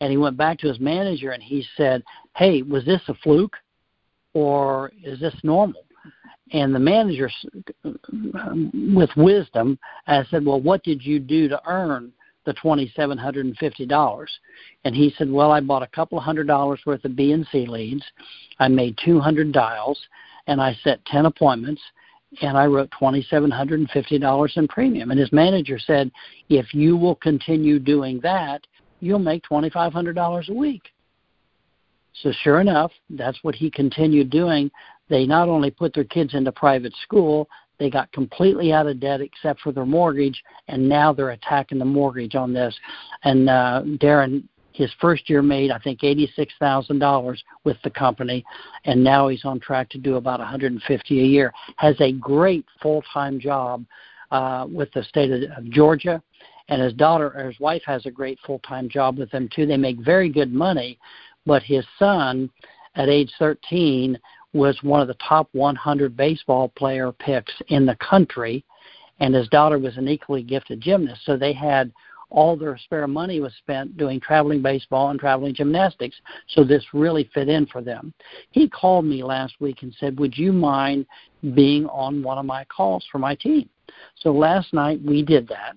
And 0.00 0.10
he 0.10 0.16
went 0.16 0.36
back 0.36 0.58
to 0.60 0.68
his 0.68 0.80
manager 0.80 1.30
and 1.30 1.42
he 1.42 1.64
said, 1.76 2.02
Hey, 2.36 2.62
was 2.62 2.84
this 2.84 3.02
a 3.08 3.14
fluke 3.14 3.56
or 4.32 4.92
is 5.04 5.20
this 5.20 5.34
normal? 5.42 5.84
And 6.52 6.74
the 6.74 6.80
manager, 6.80 7.30
with 7.84 9.10
wisdom, 9.16 9.78
I 10.06 10.24
said, 10.30 10.44
Well, 10.44 10.60
what 10.60 10.82
did 10.82 11.04
you 11.04 11.20
do 11.20 11.48
to 11.48 11.60
earn 11.66 12.12
the 12.44 12.54
$2,750? 12.54 14.26
And 14.84 14.96
he 14.96 15.14
said, 15.16 15.30
Well, 15.30 15.52
I 15.52 15.60
bought 15.60 15.82
a 15.82 15.88
couple 15.88 16.18
of 16.18 16.24
hundred 16.24 16.48
dollars 16.48 16.80
worth 16.86 17.04
of 17.04 17.14
B 17.14 17.32
and 17.32 17.46
C 17.52 17.66
leads. 17.66 18.02
I 18.58 18.68
made 18.68 18.98
200 19.04 19.52
dials 19.52 19.98
and 20.46 20.60
I 20.60 20.76
set 20.82 21.04
10 21.06 21.26
appointments 21.26 21.82
and 22.42 22.56
I 22.56 22.66
wrote 22.66 22.90
$2,750 23.00 24.56
in 24.56 24.68
premium. 24.68 25.10
And 25.10 25.18
his 25.18 25.32
manager 25.32 25.78
said, 25.78 26.10
if 26.48 26.72
you 26.72 26.96
will 26.96 27.16
continue 27.16 27.78
doing 27.78 28.20
that, 28.22 28.66
you'll 29.00 29.18
make 29.18 29.42
$2,500 29.50 30.48
a 30.48 30.52
week. 30.52 30.82
So 32.22 32.32
sure 32.42 32.60
enough, 32.60 32.92
that's 33.10 33.38
what 33.42 33.54
he 33.54 33.70
continued 33.70 34.30
doing. 34.30 34.70
They 35.08 35.26
not 35.26 35.48
only 35.48 35.70
put 35.70 35.94
their 35.94 36.04
kids 36.04 36.34
into 36.34 36.52
private 36.52 36.94
school, 37.02 37.48
they 37.78 37.90
got 37.90 38.12
completely 38.12 38.72
out 38.72 38.86
of 38.86 39.00
debt 39.00 39.20
except 39.20 39.60
for 39.60 39.72
their 39.72 39.86
mortgage, 39.86 40.42
and 40.68 40.86
now 40.86 41.12
they're 41.12 41.30
attacking 41.30 41.78
the 41.78 41.84
mortgage 41.84 42.34
on 42.34 42.52
this. 42.52 42.78
And 43.24 43.48
uh, 43.48 43.82
Darren, 43.96 44.44
his 44.72 44.90
first 45.00 45.28
year 45.28 45.42
made 45.42 45.70
I 45.70 45.78
think 45.78 46.04
eighty-six 46.04 46.52
thousand 46.58 46.98
dollars 46.98 47.42
with 47.64 47.76
the 47.82 47.90
company, 47.90 48.44
and 48.84 49.02
now 49.02 49.28
he's 49.28 49.44
on 49.44 49.60
track 49.60 49.88
to 49.90 49.98
do 49.98 50.16
about 50.16 50.40
150 50.40 51.20
a 51.20 51.24
year. 51.24 51.52
Has 51.76 51.96
a 52.00 52.12
great 52.12 52.64
full-time 52.82 53.40
job 53.40 53.84
uh, 54.30 54.66
with 54.70 54.92
the 54.92 55.02
state 55.04 55.30
of 55.30 55.70
Georgia, 55.70 56.22
and 56.68 56.80
his 56.80 56.92
daughter 56.94 57.32
or 57.36 57.46
his 57.50 57.60
wife 57.60 57.82
has 57.86 58.06
a 58.06 58.10
great 58.10 58.38
full-time 58.46 58.88
job 58.88 59.18
with 59.18 59.30
them 59.30 59.48
too. 59.54 59.66
They 59.66 59.76
make 59.76 59.98
very 59.98 60.28
good 60.28 60.52
money, 60.52 60.98
but 61.46 61.62
his 61.62 61.84
son, 61.98 62.50
at 62.94 63.08
age 63.08 63.32
13, 63.38 64.18
was 64.52 64.78
one 64.82 65.00
of 65.00 65.08
the 65.08 65.14
top 65.14 65.48
100 65.52 66.16
baseball 66.16 66.68
player 66.68 67.12
picks 67.12 67.52
in 67.68 67.86
the 67.86 67.96
country, 67.96 68.64
and 69.20 69.34
his 69.34 69.48
daughter 69.48 69.78
was 69.78 69.96
an 69.96 70.08
equally 70.08 70.42
gifted 70.42 70.80
gymnast. 70.80 71.22
So 71.24 71.36
they 71.36 71.52
had 71.52 71.92
all 72.30 72.56
their 72.56 72.78
spare 72.78 73.06
money 73.06 73.40
was 73.40 73.52
spent 73.58 73.96
doing 73.96 74.20
traveling 74.20 74.62
baseball 74.62 75.10
and 75.10 75.20
traveling 75.20 75.54
gymnastics. 75.54 76.16
So 76.48 76.64
this 76.64 76.84
really 76.92 77.30
fit 77.34 77.48
in 77.48 77.66
for 77.66 77.82
them. 77.82 78.12
He 78.50 78.68
called 78.68 79.04
me 79.04 79.22
last 79.22 79.54
week 79.60 79.82
and 79.82 79.94
said, 79.98 80.18
Would 80.18 80.36
you 80.36 80.52
mind 80.52 81.06
being 81.54 81.86
on 81.86 82.22
one 82.22 82.38
of 82.38 82.46
my 82.46 82.64
calls 82.64 83.04
for 83.10 83.18
my 83.18 83.34
team? 83.34 83.68
So 84.16 84.32
last 84.32 84.72
night 84.72 85.00
we 85.04 85.22
did 85.22 85.48
that. 85.48 85.74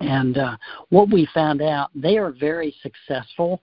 And 0.00 0.38
uh, 0.38 0.56
what 0.90 1.10
we 1.10 1.28
found 1.34 1.60
out, 1.60 1.90
they 1.94 2.18
are 2.18 2.30
very 2.30 2.74
successful 2.82 3.60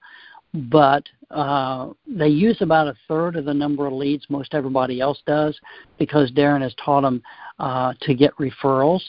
but 0.56 1.04
uh, 1.32 1.90
they 2.08 2.28
use 2.28 2.58
about 2.62 2.88
a 2.88 2.96
third 3.08 3.36
of 3.36 3.46
the 3.46 3.54
number 3.54 3.88
of 3.88 3.94
leads 3.94 4.26
most 4.30 4.54
everybody 4.54 5.02
else 5.02 5.22
does 5.26 5.60
because 6.00 6.32
Darren 6.32 6.62
has 6.62 6.74
taught 6.84 7.02
them 7.02 7.22
uh, 7.60 7.94
to 8.02 8.14
get 8.14 8.36
referrals. 8.38 9.02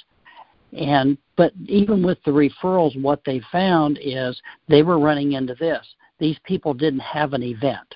And 0.73 1.17
but 1.37 1.53
even 1.67 2.05
with 2.05 2.19
the 2.25 2.31
referrals, 2.31 3.01
what 3.01 3.21
they 3.25 3.41
found 3.53 3.99
is 4.01 4.41
they 4.69 4.83
were 4.83 4.99
running 4.99 5.33
into 5.33 5.55
this. 5.55 5.87
These 6.19 6.39
people 6.45 6.75
didn't 6.75 7.01
have 7.01 7.35
an 7.35 7.43
event 7.43 7.95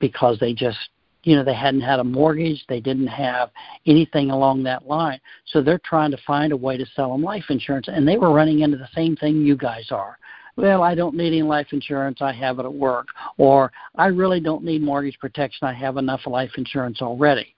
because 0.00 0.38
they 0.38 0.52
just 0.52 0.78
you 1.22 1.34
know 1.34 1.42
they 1.42 1.54
hadn't 1.54 1.80
had 1.80 1.98
a 1.98 2.04
mortgage 2.04 2.62
they 2.68 2.80
didn't 2.80 3.06
have 3.06 3.50
anything 3.86 4.30
along 4.30 4.62
that 4.62 4.86
line 4.86 5.18
so 5.46 5.62
they're 5.62 5.80
trying 5.82 6.10
to 6.10 6.18
find 6.26 6.52
a 6.52 6.56
way 6.56 6.76
to 6.76 6.84
sell 6.94 7.10
them 7.10 7.22
life 7.22 7.44
insurance 7.48 7.88
and 7.88 8.06
they 8.06 8.18
were 8.18 8.30
running 8.30 8.60
into 8.60 8.76
the 8.76 8.88
same 8.94 9.16
thing 9.16 9.36
you 9.40 9.56
guys 9.56 9.86
are 9.90 10.18
well, 10.56 10.82
I 10.82 10.94
don't 10.94 11.14
need 11.14 11.28
any 11.28 11.42
life 11.42 11.68
insurance, 11.72 12.22
I 12.22 12.32
have 12.32 12.58
it 12.58 12.64
at 12.64 12.72
work. 12.72 13.08
Or, 13.36 13.70
I 13.96 14.06
really 14.06 14.40
don't 14.40 14.64
need 14.64 14.82
mortgage 14.82 15.18
protection, 15.18 15.68
I 15.68 15.74
have 15.74 15.98
enough 15.98 16.26
life 16.26 16.52
insurance 16.56 17.02
already. 17.02 17.54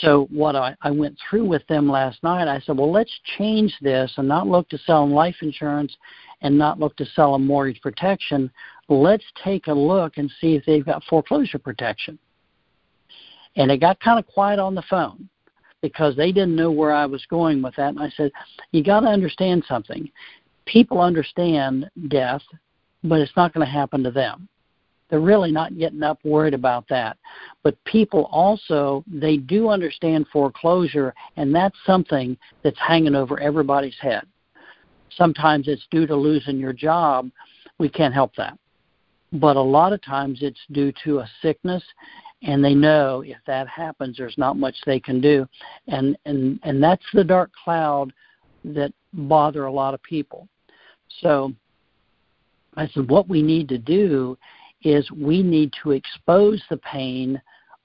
So, 0.00 0.28
what 0.30 0.54
I, 0.54 0.76
I 0.82 0.90
went 0.90 1.18
through 1.18 1.46
with 1.46 1.66
them 1.66 1.90
last 1.90 2.22
night, 2.22 2.48
I 2.48 2.60
said, 2.60 2.78
well, 2.78 2.92
let's 2.92 3.12
change 3.36 3.74
this 3.80 4.12
and 4.16 4.28
not 4.28 4.46
look 4.46 4.68
to 4.68 4.78
sell 4.78 5.04
them 5.04 5.14
life 5.14 5.36
insurance 5.42 5.94
and 6.42 6.56
not 6.56 6.78
look 6.78 6.96
to 6.96 7.06
sell 7.06 7.32
them 7.32 7.46
mortgage 7.46 7.80
protection. 7.82 8.50
Let's 8.88 9.24
take 9.42 9.66
a 9.66 9.72
look 9.72 10.16
and 10.16 10.30
see 10.40 10.54
if 10.54 10.64
they've 10.64 10.84
got 10.84 11.02
foreclosure 11.04 11.58
protection. 11.58 12.18
And 13.56 13.70
it 13.70 13.78
got 13.78 14.00
kind 14.00 14.18
of 14.18 14.26
quiet 14.26 14.58
on 14.58 14.74
the 14.74 14.82
phone 14.88 15.28
because 15.82 16.14
they 16.14 16.30
didn't 16.30 16.56
know 16.56 16.70
where 16.70 16.92
I 16.92 17.06
was 17.06 17.24
going 17.26 17.60
with 17.60 17.74
that. 17.76 17.88
And 17.88 18.00
I 18.00 18.10
said, 18.10 18.30
you 18.70 18.84
got 18.84 19.00
to 19.00 19.08
understand 19.08 19.64
something 19.66 20.10
people 20.70 21.00
understand 21.00 21.90
death, 22.08 22.42
but 23.02 23.20
it's 23.20 23.36
not 23.36 23.52
going 23.52 23.66
to 23.66 23.72
happen 23.72 24.02
to 24.04 24.10
them. 24.10 24.48
They're 25.10 25.20
really 25.20 25.50
not 25.50 25.76
getting 25.76 26.02
up 26.02 26.20
worried 26.24 26.54
about 26.54 26.86
that. 26.88 27.18
But 27.62 27.82
people 27.84 28.28
also, 28.30 29.04
they 29.06 29.36
do 29.36 29.68
understand 29.68 30.26
foreclosure, 30.32 31.12
and 31.36 31.54
that's 31.54 31.76
something 31.84 32.36
that's 32.62 32.78
hanging 32.78 33.16
over 33.16 33.40
everybody's 33.40 33.98
head. 34.00 34.22
Sometimes 35.16 35.66
it's 35.66 35.86
due 35.90 36.06
to 36.06 36.14
losing 36.14 36.58
your 36.58 36.72
job. 36.72 37.28
We 37.78 37.88
can't 37.88 38.14
help 38.14 38.34
that. 38.36 38.56
But 39.32 39.56
a 39.56 39.60
lot 39.60 39.92
of 39.92 40.00
times 40.02 40.38
it's 40.42 40.60
due 40.70 40.92
to 41.04 41.18
a 41.18 41.30
sickness, 41.42 41.82
and 42.42 42.64
they 42.64 42.74
know 42.74 43.22
if 43.26 43.38
that 43.46 43.68
happens, 43.68 44.16
there's 44.16 44.38
not 44.38 44.56
much 44.56 44.76
they 44.86 45.00
can 45.00 45.20
do. 45.20 45.46
And, 45.88 46.16
and, 46.24 46.60
and 46.62 46.82
that's 46.82 47.04
the 47.12 47.24
dark 47.24 47.50
cloud 47.64 48.12
that 48.64 48.92
bother 49.12 49.64
a 49.64 49.72
lot 49.72 49.94
of 49.94 50.02
people. 50.02 50.48
So 51.20 51.52
I 52.76 52.86
said, 52.88 53.10
what 53.10 53.28
we 53.28 53.42
need 53.42 53.68
to 53.70 53.78
do 53.78 54.38
is 54.82 55.10
we 55.10 55.42
need 55.42 55.72
to 55.82 55.92
expose 55.92 56.62
the 56.70 56.78
pain 56.78 57.40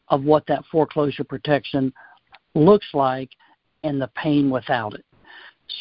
of 0.10 0.24
what 0.24 0.46
that 0.48 0.64
foreclosure 0.72 1.24
protection 1.24 1.92
looks 2.54 2.88
like 2.94 3.30
and 3.84 4.02
the 4.02 4.10
pain 4.16 4.50
without 4.50 4.94
it. 4.94 5.06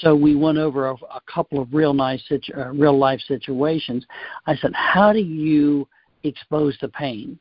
So 0.01 0.15
we 0.15 0.35
went 0.35 0.59
over 0.59 0.89
a, 0.89 0.95
a 0.95 1.21
couple 1.33 1.61
of 1.61 1.73
real 1.73 1.95
nice, 1.95 2.23
situ- 2.29 2.55
uh, 2.57 2.71
real 2.73 2.99
life 2.99 3.21
situations. 3.29 4.05
I 4.47 4.57
said, 4.57 4.73
how 4.75 5.13
do 5.13 5.21
you 5.21 5.87
expose 6.25 6.77
the 6.81 6.89
pain? 6.89 7.39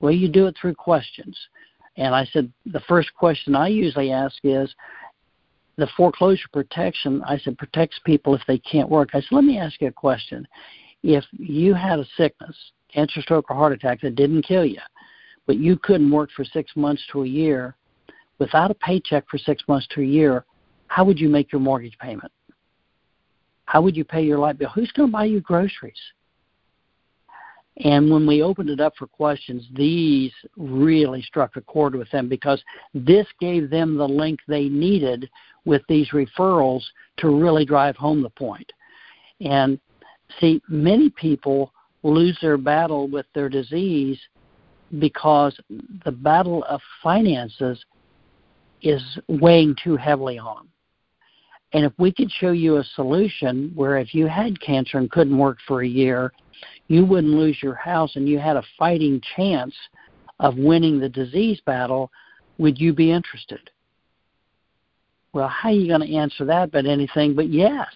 Well, 0.00 0.12
you 0.12 0.28
do 0.28 0.46
it 0.46 0.56
through 0.60 0.74
questions. 0.74 1.36
And 1.96 2.14
I 2.14 2.24
said, 2.26 2.52
the 2.66 2.80
first 2.80 3.12
question 3.14 3.54
I 3.54 3.68
usually 3.68 4.12
ask 4.12 4.36
is, 4.44 4.72
the 5.76 5.88
foreclosure 5.96 6.48
protection, 6.52 7.22
I 7.26 7.38
said, 7.38 7.58
protects 7.58 7.98
people 8.04 8.34
if 8.34 8.42
they 8.46 8.58
can't 8.58 8.88
work. 8.88 9.10
I 9.12 9.20
said, 9.20 9.32
let 9.32 9.44
me 9.44 9.58
ask 9.58 9.80
you 9.80 9.88
a 9.88 9.92
question. 9.92 10.46
If 11.04 11.24
you 11.32 11.74
had 11.74 11.98
a 11.98 12.06
sickness, 12.16 12.56
cancer, 12.92 13.20
stroke, 13.20 13.50
or 13.50 13.56
heart 13.56 13.74
attack 13.74 14.00
that 14.00 14.14
didn't 14.14 14.42
kill 14.42 14.64
you, 14.64 14.80
but 15.46 15.58
you 15.58 15.76
couldn't 15.76 16.10
work 16.10 16.30
for 16.34 16.44
six 16.46 16.72
months 16.76 17.02
to 17.12 17.24
a 17.24 17.26
year, 17.26 17.76
without 18.38 18.70
a 18.70 18.74
paycheck 18.74 19.28
for 19.28 19.36
six 19.36 19.62
months 19.68 19.86
to 19.90 20.00
a 20.00 20.04
year, 20.04 20.46
how 20.86 21.04
would 21.04 21.20
you 21.20 21.28
make 21.28 21.52
your 21.52 21.60
mortgage 21.60 21.96
payment? 21.98 22.32
How 23.66 23.82
would 23.82 23.94
you 23.94 24.04
pay 24.04 24.22
your 24.22 24.38
light 24.38 24.58
bill? 24.58 24.70
Who's 24.70 24.92
going 24.92 25.10
to 25.10 25.12
buy 25.12 25.26
you 25.26 25.42
groceries? 25.42 25.92
And 27.78 28.10
when 28.10 28.26
we 28.26 28.42
opened 28.42 28.70
it 28.70 28.80
up 28.80 28.94
for 28.96 29.06
questions, 29.06 29.66
these 29.74 30.32
really 30.56 31.20
struck 31.20 31.56
a 31.56 31.60
chord 31.60 31.94
with 31.94 32.10
them 32.12 32.30
because 32.30 32.62
this 32.94 33.26
gave 33.40 33.68
them 33.68 33.98
the 33.98 34.08
link 34.08 34.40
they 34.48 34.70
needed 34.70 35.28
with 35.66 35.82
these 35.86 36.08
referrals 36.10 36.82
to 37.18 37.28
really 37.28 37.66
drive 37.66 37.96
home 37.96 38.22
the 38.22 38.30
point. 38.30 38.72
And 39.40 39.78
see, 40.40 40.62
many 40.68 41.10
people 41.10 41.72
lose 42.02 42.38
their 42.40 42.58
battle 42.58 43.08
with 43.08 43.26
their 43.34 43.48
disease 43.48 44.18
because 44.98 45.58
the 46.04 46.12
battle 46.12 46.64
of 46.64 46.80
finances 47.02 47.82
is 48.82 49.02
weighing 49.28 49.74
too 49.82 49.96
heavily 49.96 50.38
on 50.38 50.56
them. 50.56 50.68
And 51.72 51.84
if 51.84 51.92
we 51.98 52.12
could 52.12 52.30
show 52.30 52.52
you 52.52 52.76
a 52.76 52.84
solution 52.94 53.72
where 53.74 53.98
if 53.98 54.14
you 54.14 54.26
had 54.26 54.60
cancer 54.60 54.98
and 54.98 55.10
couldn't 55.10 55.36
work 55.36 55.58
for 55.66 55.82
a 55.82 55.88
year, 55.88 56.32
you 56.86 57.04
wouldn't 57.04 57.32
lose 57.32 57.58
your 57.62 57.74
house 57.74 58.14
and 58.14 58.28
you 58.28 58.38
had 58.38 58.56
a 58.56 58.62
fighting 58.78 59.20
chance 59.34 59.74
of 60.38 60.56
winning 60.56 61.00
the 61.00 61.08
disease 61.08 61.60
battle, 61.66 62.10
would 62.58 62.78
you 62.78 62.92
be 62.92 63.10
interested? 63.10 63.70
Well, 65.32 65.48
how 65.48 65.70
are 65.70 65.72
you 65.72 65.88
going 65.88 66.06
to 66.08 66.16
answer 66.16 66.44
that 66.44 66.70
but 66.70 66.86
anything 66.86 67.34
but 67.34 67.48
yes? 67.48 67.88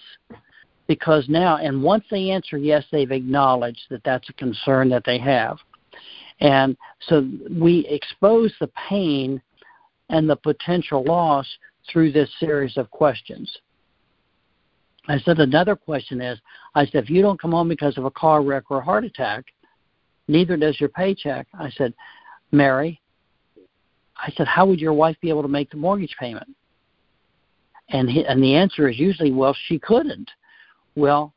Because 0.88 1.28
now, 1.28 1.58
and 1.58 1.82
once 1.82 2.04
they 2.10 2.30
answer 2.30 2.56
yes, 2.56 2.84
they've 2.90 3.12
acknowledged 3.12 3.82
that 3.90 4.02
that's 4.04 4.28
a 4.30 4.32
concern 4.32 4.88
that 4.88 5.04
they 5.04 5.18
have. 5.18 5.58
And 6.40 6.76
so 7.08 7.28
we 7.50 7.86
expose 7.88 8.52
the 8.58 8.70
pain 8.88 9.40
and 10.08 10.28
the 10.28 10.36
potential 10.36 11.04
loss 11.04 11.46
through 11.92 12.12
this 12.12 12.30
series 12.40 12.76
of 12.76 12.90
questions. 12.90 13.54
I 15.08 15.18
said, 15.18 15.38
another 15.38 15.76
question 15.76 16.20
is, 16.20 16.38
I 16.74 16.86
said, 16.86 17.04
if 17.04 17.10
you 17.10 17.22
don't 17.22 17.40
come 17.40 17.52
home 17.52 17.68
because 17.68 17.96
of 17.98 18.04
a 18.04 18.10
car 18.10 18.42
wreck 18.42 18.64
or 18.70 18.78
a 18.78 18.84
heart 18.84 19.04
attack, 19.04 19.44
neither 20.26 20.56
does 20.56 20.78
your 20.80 20.90
paycheck. 20.90 21.46
I 21.58 21.70
said, 21.70 21.94
Mary, 22.52 23.00
I 24.16 24.30
said, 24.36 24.46
how 24.46 24.66
would 24.66 24.80
your 24.80 24.92
wife 24.92 25.16
be 25.20 25.28
able 25.28 25.42
to 25.42 25.48
make 25.48 25.70
the 25.70 25.76
mortgage 25.76 26.14
payment? 26.18 26.48
And 27.90 28.08
he, 28.08 28.24
and 28.24 28.42
the 28.42 28.54
answer 28.54 28.88
is 28.88 28.98
usually, 28.98 29.32
well, 29.32 29.56
she 29.66 29.78
couldn't. 29.78 30.30
Well, 30.98 31.32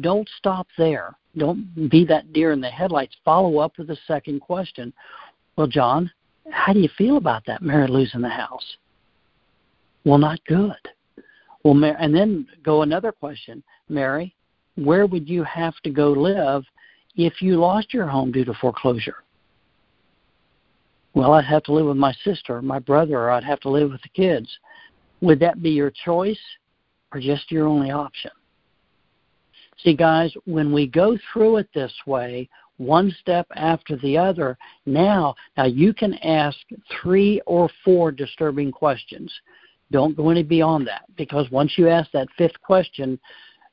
don't 0.00 0.28
stop 0.38 0.66
there. 0.76 1.14
Don't 1.36 1.88
be 1.88 2.04
that 2.06 2.32
deer 2.32 2.50
in 2.50 2.60
the 2.60 2.68
headlights. 2.68 3.14
Follow 3.24 3.58
up 3.58 3.78
with 3.78 3.90
a 3.90 3.98
second 4.08 4.40
question. 4.40 4.92
Well, 5.54 5.68
John, 5.68 6.10
how 6.50 6.72
do 6.72 6.80
you 6.80 6.88
feel 6.98 7.16
about 7.16 7.46
that, 7.46 7.62
Mary 7.62 7.86
losing 7.86 8.22
the 8.22 8.28
house? 8.28 8.76
Well, 10.04 10.18
not 10.18 10.44
good. 10.46 10.74
Well, 11.62 11.74
Mary, 11.74 11.96
and 12.00 12.12
then 12.12 12.48
go 12.64 12.82
another 12.82 13.12
question, 13.12 13.62
Mary, 13.88 14.34
where 14.74 15.06
would 15.06 15.28
you 15.28 15.44
have 15.44 15.76
to 15.84 15.90
go 15.90 16.10
live 16.10 16.64
if 17.14 17.40
you 17.40 17.56
lost 17.56 17.94
your 17.94 18.08
home 18.08 18.32
due 18.32 18.44
to 18.46 18.54
foreclosure? 18.54 19.22
Well, 21.14 21.34
I'd 21.34 21.44
have 21.44 21.62
to 21.64 21.72
live 21.72 21.86
with 21.86 21.96
my 21.96 22.14
sister 22.24 22.60
my 22.62 22.80
brother, 22.80 23.16
or 23.16 23.30
I'd 23.30 23.44
have 23.44 23.60
to 23.60 23.70
live 23.70 23.92
with 23.92 24.02
the 24.02 24.08
kids. 24.08 24.48
Would 25.20 25.38
that 25.38 25.62
be 25.62 25.70
your 25.70 25.92
choice 26.04 26.40
or 27.12 27.20
just 27.20 27.52
your 27.52 27.68
only 27.68 27.92
option? 27.92 28.32
See, 29.82 29.94
guys, 29.94 30.32
when 30.44 30.72
we 30.72 30.86
go 30.86 31.16
through 31.32 31.58
it 31.58 31.68
this 31.72 31.92
way, 32.06 32.48
one 32.78 33.14
step 33.20 33.46
after 33.54 33.96
the 33.96 34.16
other. 34.16 34.56
Now, 34.86 35.34
now 35.56 35.64
you 35.64 35.92
can 35.92 36.14
ask 36.14 36.56
three 37.02 37.40
or 37.46 37.68
four 37.84 38.10
disturbing 38.10 38.72
questions. 38.72 39.32
Don't 39.90 40.16
go 40.16 40.30
any 40.30 40.42
beyond 40.42 40.86
that 40.86 41.04
because 41.16 41.50
once 41.50 41.74
you 41.76 41.88
ask 41.88 42.10
that 42.12 42.28
fifth 42.36 42.60
question, 42.62 43.18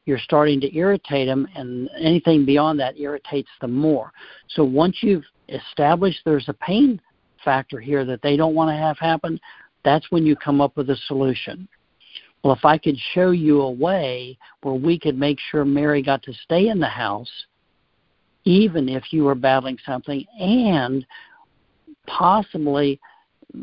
you're 0.05 0.19
starting 0.19 0.61
to 0.61 0.75
irritate 0.75 1.27
them, 1.27 1.47
and 1.55 1.89
anything 1.99 2.45
beyond 2.45 2.79
that 2.79 2.99
irritates 2.99 3.49
them 3.59 3.73
more. 3.73 4.11
So 4.49 4.63
once 4.63 4.97
you've 5.01 5.25
established 5.49 6.19
there's 6.25 6.47
a 6.49 6.53
pain 6.53 7.01
factor 7.43 7.79
here 7.79 8.05
that 8.05 8.21
they 8.21 8.37
don't 8.37 8.55
want 8.55 8.69
to 8.69 8.75
have 8.75 8.97
happen, 8.99 9.39
that's 9.83 10.11
when 10.11 10.25
you 10.25 10.35
come 10.35 10.61
up 10.61 10.77
with 10.77 10.89
a 10.89 10.95
solution. 11.07 11.67
Well, 12.45 12.53
if 12.53 12.63
I 12.63 12.77
could 12.77 12.95
show 13.15 13.31
you 13.31 13.61
a 13.61 13.71
way 13.71 14.37
where 14.61 14.75
we 14.75 14.99
could 14.99 15.17
make 15.17 15.39
sure 15.49 15.65
Mary 15.65 16.03
got 16.03 16.21
to 16.21 16.33
stay 16.43 16.67
in 16.67 16.79
the 16.79 16.87
house, 16.87 17.31
even 18.43 18.87
if 18.87 19.11
you 19.11 19.23
were 19.23 19.33
battling 19.33 19.79
something, 19.83 20.23
and 20.39 21.03
possibly 22.05 22.99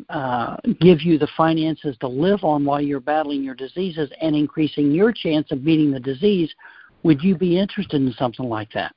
uh, 0.09 0.57
give 0.81 1.01
you 1.01 1.17
the 1.17 1.29
finances 1.37 1.97
to 2.01 2.09
live 2.09 2.43
on 2.43 2.65
while 2.65 2.81
you're 2.81 2.99
battling 2.99 3.45
your 3.45 3.55
diseases 3.55 4.11
and 4.21 4.35
increasing 4.35 4.91
your 4.91 5.13
chance 5.13 5.53
of 5.53 5.65
beating 5.65 5.93
the 5.93 6.01
disease, 6.01 6.53
would 7.05 7.23
you 7.23 7.37
be 7.37 7.61
interested 7.61 8.03
in 8.03 8.13
something 8.15 8.49
like 8.49 8.73
that? 8.73 8.97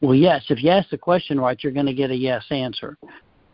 Well, 0.00 0.14
yes. 0.14 0.42
If 0.48 0.62
you 0.62 0.70
ask 0.70 0.88
the 0.88 0.96
question 0.96 1.38
right, 1.38 1.62
you're 1.62 1.70
going 1.70 1.84
to 1.84 1.92
get 1.92 2.10
a 2.10 2.16
yes 2.16 2.46
answer. 2.50 2.96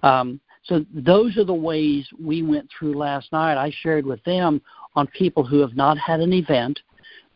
Um, 0.04 0.40
so 0.64 0.84
those 0.92 1.36
are 1.36 1.44
the 1.44 1.54
ways 1.54 2.06
we 2.20 2.42
went 2.42 2.68
through 2.76 2.96
last 2.96 3.32
night. 3.32 3.56
I 3.56 3.72
shared 3.80 4.06
with 4.06 4.22
them 4.24 4.60
on 4.94 5.06
people 5.08 5.44
who 5.44 5.60
have 5.60 5.76
not 5.76 5.98
had 5.98 6.20
an 6.20 6.32
event, 6.32 6.80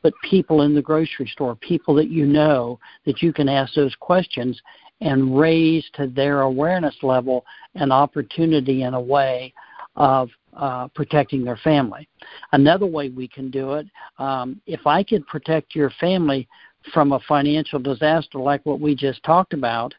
but 0.02 0.12
people 0.29 0.62
in 0.62 0.75
the 0.75 0.83
grocery 0.83 1.29
store, 1.29 1.55
people 1.55 1.95
that 1.95 2.09
you 2.09 2.26
know 2.26 2.79
that 3.07 3.23
you 3.23 3.33
can 3.33 3.49
ask 3.49 3.75
those 3.75 3.95
questions 4.00 4.61
and 5.00 5.38
raise 5.38 5.85
to 5.95 6.07
their 6.07 6.43
awareness 6.43 6.95
level 7.02 7.45
an 7.75 7.91
opportunity 7.91 8.83
in 8.83 8.95
a 8.95 9.00
way 9.00 9.52
of 9.97 10.29
uh, 10.55 10.88
protecting 10.88 11.45
their 11.45 11.57
family. 11.57 12.09
Another 12.52 12.87
way 12.87 13.09
we 13.09 13.29
can 13.29 13.50
do 13.50 13.75
it, 13.75 13.87
um, 14.19 14.61
if 14.67 14.87
I 14.87 15.02
could 15.02 15.26
protect 15.26 15.75
your 15.75 15.91
family 16.00 16.49
from 16.93 17.12
a 17.12 17.21
financial 17.21 17.79
disaster 17.79 18.38
like 18.38 18.64
what 18.64 18.81
we 18.81 18.95
just 18.95 19.23
talked 19.23 19.55
about, 19.55 19.95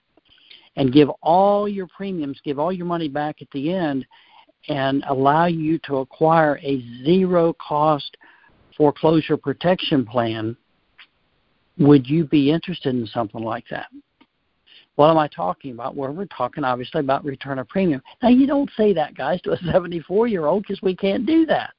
and 0.75 0.94
give 0.94 1.10
all 1.22 1.68
your 1.68 1.88
premiums, 1.96 2.39
give 2.44 2.60
all 2.60 2.72
your 2.72 2.86
money 2.86 3.08
back 3.08 3.42
at 3.42 3.48
the 3.51 3.74
end, 3.74 4.06
and 4.70 5.03
allow 5.08 5.46
you 5.46 5.77
to 5.80 5.98
acquire 5.98 6.60
a 6.63 6.82
zero 7.03 7.53
cost 7.53 8.18
foreclosure 8.77 9.38
protection 9.38 10.06
plan, 10.06 10.56
would 11.77 12.08
you 12.08 12.25
be 12.25 12.51
interested 12.51 12.96
in 12.96 13.06
something 13.08 13.42
like 13.42 13.65
that? 13.70 13.88
What 14.96 15.10
am 15.10 15.18
I 15.18 15.27
talking 15.27 15.72
about? 15.72 15.96
Well, 15.96 16.12
we're 16.12 16.25
talking 16.25 16.63
obviously 16.63 17.00
about 17.00 17.25
return 17.25 17.58
of 17.60 17.68
premium. 17.68 18.01
Now, 18.22 18.30
you 18.30 18.46
don't 18.46 18.70
say 18.77 18.94
that, 18.94 19.15
guys, 19.15 19.42
to 19.42 19.53
a 19.53 19.58
74 19.72 20.27
year 20.27 20.46
old 20.46 20.63
because 20.63 20.82
we 20.82 20.96
can't 20.96 21.25
do 21.25 21.46
that. 21.48 21.74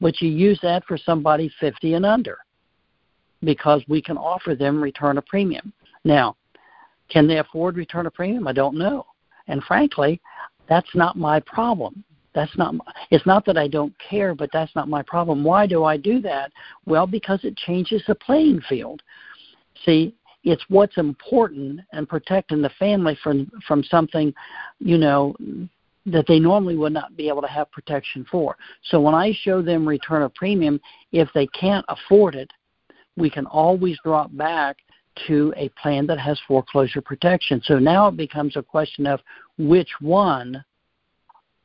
But 0.00 0.20
you 0.22 0.30
use 0.30 0.58
that 0.62 0.84
for 0.86 0.96
somebody 0.96 1.50
50 1.60 1.94
and 1.94 2.06
under 2.06 2.38
because 3.42 3.82
we 3.88 4.00
can 4.00 4.16
offer 4.16 4.54
them 4.54 4.82
return 4.82 5.18
of 5.18 5.26
premium. 5.26 5.72
Now, 6.04 6.36
can 7.08 7.26
they 7.26 7.38
afford 7.38 7.76
return 7.76 8.06
of 8.06 8.14
premium? 8.14 8.46
I 8.46 8.52
don't 8.52 8.76
know. 8.76 9.06
And 9.46 9.62
frankly, 9.64 10.20
that's 10.68 10.94
not 10.94 11.16
my 11.16 11.40
problem. 11.40 12.04
That's 12.34 12.56
not 12.56 12.74
My, 12.74 12.84
it's 13.10 13.26
not 13.26 13.44
that 13.46 13.56
I 13.56 13.66
don't 13.68 13.94
care, 13.98 14.34
but 14.34 14.50
that's 14.52 14.74
not 14.76 14.88
my 14.88 15.02
problem. 15.02 15.42
Why 15.42 15.66
do 15.66 15.84
I 15.84 15.96
do 15.96 16.20
that? 16.22 16.52
Well, 16.86 17.06
because 17.06 17.42
it 17.42 17.56
changes 17.56 18.02
the 18.06 18.14
playing 18.14 18.60
field. 18.68 19.02
See, 19.84 20.14
it's 20.44 20.64
what's 20.68 20.98
important 20.98 21.80
and 21.92 22.08
protecting 22.08 22.62
the 22.62 22.70
family 22.78 23.18
from 23.22 23.50
from 23.66 23.82
something, 23.82 24.32
you 24.78 24.98
know, 24.98 25.34
that 26.06 26.26
they 26.26 26.38
normally 26.38 26.76
would 26.76 26.92
not 26.92 27.16
be 27.16 27.28
able 27.28 27.42
to 27.42 27.48
have 27.48 27.70
protection 27.72 28.24
for. 28.30 28.56
So 28.84 29.00
when 29.00 29.14
I 29.14 29.32
show 29.42 29.62
them 29.62 29.88
return 29.88 30.22
of 30.22 30.34
premium, 30.34 30.80
if 31.12 31.28
they 31.34 31.46
can't 31.48 31.84
afford 31.88 32.34
it, 32.34 32.50
we 33.16 33.30
can 33.30 33.46
always 33.46 33.98
drop 34.04 34.30
back 34.36 34.76
to 35.26 35.52
a 35.56 35.68
plan 35.70 36.06
that 36.06 36.18
has 36.18 36.40
foreclosure 36.46 37.00
protection. 37.00 37.60
So 37.64 37.78
now 37.78 38.08
it 38.08 38.16
becomes 38.16 38.56
a 38.56 38.62
question 38.62 39.06
of 39.06 39.20
which 39.58 39.90
one 40.00 40.64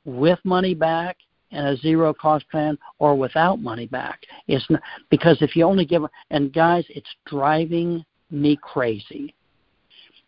with 0.06 0.40
money 0.44 0.74
back 0.74 1.18
and 1.52 1.68
a 1.68 1.78
zero 1.78 2.14
cost 2.14 2.50
plan 2.50 2.78
or 3.00 3.16
without 3.16 3.62
money 3.62 3.86
back. 3.86 4.22
It's 4.48 4.68
not, 4.70 4.82
because 5.10 5.38
if 5.42 5.56
you 5.56 5.66
only 5.66 5.86
give 5.86 6.04
and 6.32 6.52
guys, 6.52 6.86
it's 6.90 7.10
driving 7.26 8.04
me 8.32 8.58
crazy 8.62 9.34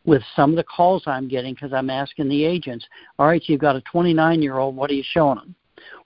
with 0.05 0.21
some 0.35 0.51
of 0.51 0.55
the 0.55 0.63
calls 0.63 1.03
I'm 1.07 1.27
getting 1.27 1.55
because 1.55 1.73
I'm 1.73 1.89
asking 1.89 2.29
the 2.29 2.43
agents, 2.43 2.85
all 3.17 3.27
right, 3.27 3.41
so 3.41 3.51
you've 3.51 3.61
got 3.61 3.75
a 3.75 3.81
29 3.81 4.41
year 4.41 4.59
old, 4.59 4.75
what 4.75 4.91
are 4.91 4.93
you 4.93 5.03
showing 5.03 5.37
them? 5.37 5.55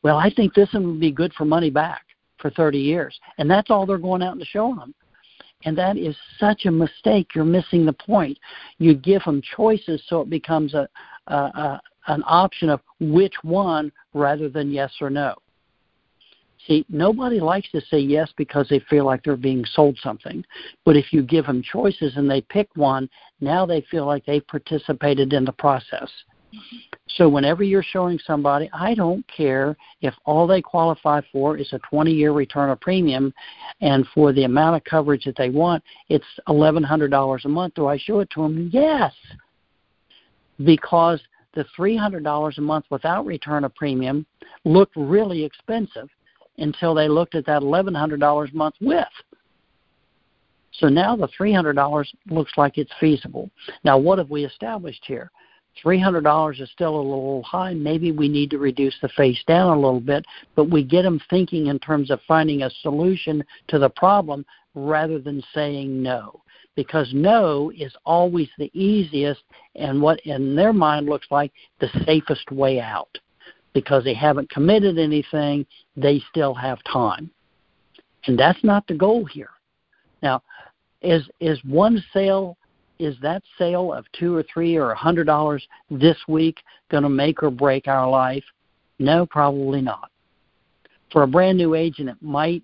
Well, 0.03 0.17
I 0.17 0.29
think 0.33 0.53
this 0.53 0.73
one 0.73 0.87
would 0.87 0.99
be 0.99 1.11
good 1.11 1.33
for 1.33 1.45
money 1.45 1.69
back 1.69 2.05
for 2.37 2.49
30 2.49 2.79
years. 2.79 3.19
And 3.37 3.49
that's 3.49 3.69
all 3.69 3.85
they're 3.85 3.97
going 3.97 4.23
out 4.23 4.35
and 4.35 4.45
showing 4.45 4.77
them. 4.77 4.93
And 5.65 5.77
that 5.77 5.97
is 5.97 6.15
such 6.39 6.65
a 6.65 6.71
mistake. 6.71 7.35
You're 7.35 7.43
missing 7.43 7.85
the 7.85 7.93
point. 7.93 8.37
You 8.77 8.95
give 8.95 9.23
them 9.23 9.41
choices 9.55 10.01
so 10.07 10.21
it 10.21 10.29
becomes 10.29 10.73
a, 10.73 10.87
a, 11.27 11.35
a 11.35 11.81
an 12.07 12.23
option 12.25 12.69
of 12.69 12.81
which 12.99 13.35
one 13.43 13.91
rather 14.13 14.49
than 14.49 14.71
yes 14.71 14.91
or 14.99 15.09
no. 15.09 15.35
See, 16.67 16.85
nobody 16.89 17.39
likes 17.39 17.71
to 17.71 17.81
say 17.81 17.99
yes 17.99 18.31
because 18.35 18.67
they 18.69 18.79
feel 18.79 19.05
like 19.05 19.23
they're 19.23 19.37
being 19.37 19.65
sold 19.65 19.97
something. 20.01 20.43
But 20.85 20.97
if 20.97 21.13
you 21.13 21.23
give 21.23 21.45
them 21.45 21.61
choices 21.61 22.13
and 22.15 22.29
they 22.29 22.41
pick 22.41 22.69
one, 22.75 23.09
now 23.41 23.65
they 23.65 23.81
feel 23.89 24.05
like 24.05 24.25
they've 24.25 24.45
participated 24.47 25.33
in 25.33 25.45
the 25.45 25.51
process. 25.51 26.09
So 27.07 27.27
whenever 27.27 27.63
you're 27.63 27.83
showing 27.83 28.19
somebody, 28.25 28.69
I 28.71 28.93
don't 28.93 29.25
care 29.27 29.75
if 30.01 30.13
all 30.25 30.47
they 30.47 30.61
qualify 30.61 31.21
for 31.31 31.57
is 31.57 31.71
a 31.73 31.79
20 31.79 32.11
year 32.11 32.31
return 32.31 32.69
of 32.69 32.79
premium 32.79 33.33
and 33.81 34.05
for 34.13 34.31
the 34.31 34.43
amount 34.43 34.77
of 34.77 34.83
coverage 34.83 35.25
that 35.25 35.35
they 35.35 35.49
want, 35.49 35.83
it's 36.07 36.25
$1,100 36.47 37.45
a 37.45 37.47
month. 37.49 37.73
Do 37.73 37.87
I 37.87 37.97
show 37.97 38.19
it 38.19 38.29
to 38.31 38.43
them? 38.43 38.69
Yes. 38.71 39.13
Because 40.63 41.19
the 41.55 41.65
$300 41.77 42.57
a 42.57 42.61
month 42.61 42.85
without 42.89 43.25
return 43.25 43.63
of 43.63 43.75
premium 43.75 44.25
looked 44.63 44.95
really 44.95 45.43
expensive 45.43 46.09
until 46.57 46.93
they 46.93 47.07
looked 47.07 47.35
at 47.35 47.45
that 47.45 47.61
$1,100 47.61 48.51
a 48.51 48.55
month 48.55 48.75
with. 48.81 49.07
So 50.73 50.87
now 50.87 51.15
the 51.15 51.27
$300 51.39 52.05
looks 52.29 52.51
like 52.55 52.77
it's 52.77 52.91
feasible. 52.99 53.49
Now, 53.83 53.97
what 53.97 54.19
have 54.19 54.29
we 54.29 54.45
established 54.45 55.03
here? 55.05 55.31
$300 55.83 56.61
is 56.61 56.69
still 56.71 56.95
a 56.95 57.01
little 57.01 57.43
high. 57.43 57.73
Maybe 57.73 58.11
we 58.11 58.27
need 58.27 58.49
to 58.51 58.57
reduce 58.57 58.95
the 59.01 59.09
face 59.09 59.41
down 59.47 59.77
a 59.77 59.79
little 59.79 59.99
bit, 59.99 60.25
but 60.55 60.69
we 60.69 60.83
get 60.83 61.03
them 61.03 61.21
thinking 61.29 61.67
in 61.67 61.79
terms 61.79 62.11
of 62.11 62.19
finding 62.27 62.63
a 62.63 62.71
solution 62.81 63.43
to 63.67 63.79
the 63.79 63.89
problem 63.89 64.45
rather 64.75 65.19
than 65.19 65.43
saying 65.53 66.01
no. 66.01 66.41
Because 66.75 67.09
no 67.13 67.71
is 67.77 67.93
always 68.05 68.49
the 68.57 68.71
easiest 68.73 69.41
and 69.75 70.01
what 70.01 70.19
in 70.21 70.55
their 70.55 70.73
mind 70.73 71.07
looks 71.07 71.27
like 71.29 71.51
the 71.79 71.89
safest 72.05 72.49
way 72.51 72.79
out. 72.79 73.17
Because 73.73 74.03
they 74.03 74.13
haven't 74.13 74.49
committed 74.49 74.97
anything, 74.97 75.65
they 75.95 76.21
still 76.29 76.53
have 76.53 76.79
time. 76.83 77.29
And 78.25 78.37
that's 78.37 78.63
not 78.63 78.87
the 78.87 78.93
goal 78.93 79.25
here. 79.25 79.51
Now, 80.21 80.41
is 81.01 81.29
is 81.39 81.59
one 81.63 82.03
sale 82.13 82.57
is 82.99 83.15
that 83.21 83.41
sale 83.57 83.93
of 83.93 84.05
two 84.11 84.35
or 84.35 84.43
three 84.43 84.75
or 84.75 84.91
a 84.91 84.95
hundred 84.97 85.25
dollars 85.25 85.65
this 85.89 86.17
week 86.27 86.57
going 86.91 87.03
to 87.03 87.09
make 87.09 87.41
or 87.41 87.49
break 87.49 87.87
our 87.87 88.09
life? 88.09 88.43
No, 88.99 89.25
probably 89.25 89.81
not. 89.81 90.11
For 91.11 91.23
a 91.23 91.27
brand 91.27 91.57
new 91.57 91.73
agent, 91.73 92.09
it 92.09 92.17
might 92.21 92.61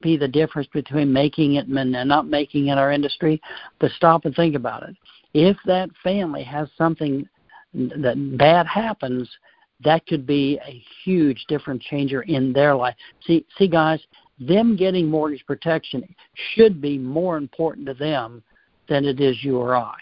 be 0.00 0.16
the 0.16 0.28
difference 0.28 0.68
between 0.72 1.12
making 1.12 1.54
it 1.54 1.66
and 1.66 2.08
not 2.08 2.26
making 2.26 2.68
it 2.68 2.72
in 2.72 2.78
our 2.78 2.92
industry. 2.92 3.40
But 3.80 3.90
stop 3.92 4.24
and 4.24 4.34
think 4.34 4.54
about 4.54 4.84
it. 4.84 4.96
If 5.34 5.56
that 5.66 5.90
family 6.02 6.44
has 6.44 6.68
something 6.78 7.28
that 7.74 8.36
bad 8.38 8.66
happens, 8.66 9.28
that 9.84 10.06
could 10.06 10.26
be 10.26 10.60
a 10.64 10.82
huge 11.04 11.44
difference 11.48 11.82
changer 11.84 12.22
in 12.22 12.52
their 12.52 12.74
life. 12.74 12.94
See, 13.26 13.44
see, 13.58 13.66
guys, 13.66 14.00
them 14.38 14.76
getting 14.76 15.08
mortgage 15.08 15.44
protection 15.46 16.02
should 16.54 16.80
be 16.80 16.98
more 16.98 17.36
important 17.36 17.86
to 17.86 17.94
them 17.94 18.42
than 18.88 19.04
it 19.04 19.20
is 19.20 19.42
you 19.42 19.58
or 19.58 19.76
I. 19.76 19.94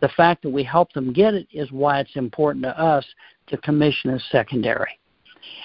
The 0.00 0.08
fact 0.16 0.42
that 0.42 0.50
we 0.50 0.64
help 0.64 0.92
them 0.92 1.12
get 1.12 1.34
it 1.34 1.46
is 1.52 1.70
why 1.72 2.00
it's 2.00 2.16
important 2.16 2.64
to 2.64 2.78
us. 2.78 3.04
The 3.50 3.58
commission 3.58 4.10
is 4.10 4.24
secondary. 4.30 4.98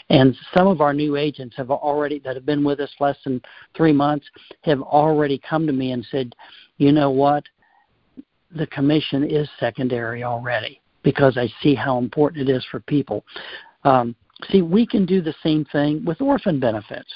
And 0.09 0.35
some 0.53 0.67
of 0.67 0.81
our 0.81 0.93
new 0.93 1.15
agents 1.15 1.55
have 1.57 1.71
already 1.71 2.19
that 2.19 2.35
have 2.35 2.45
been 2.45 2.63
with 2.63 2.79
us 2.79 2.91
less 2.99 3.17
than 3.23 3.41
three 3.75 3.93
months 3.93 4.25
have 4.61 4.81
already 4.81 5.37
come 5.37 5.65
to 5.67 5.73
me 5.73 5.91
and 5.91 6.05
said, 6.11 6.35
you 6.77 6.91
know 6.91 7.09
what, 7.09 7.43
the 8.55 8.67
commission 8.67 9.23
is 9.23 9.49
secondary 9.59 10.23
already 10.23 10.81
because 11.03 11.37
I 11.37 11.47
see 11.61 11.75
how 11.75 11.97
important 11.97 12.49
it 12.49 12.53
is 12.53 12.65
for 12.69 12.79
people. 12.81 13.23
Um, 13.83 14.15
see, 14.49 14.61
we 14.61 14.85
can 14.85 15.05
do 15.05 15.21
the 15.21 15.35
same 15.43 15.65
thing 15.65 16.03
with 16.05 16.21
orphan 16.21 16.59
benefits. 16.59 17.09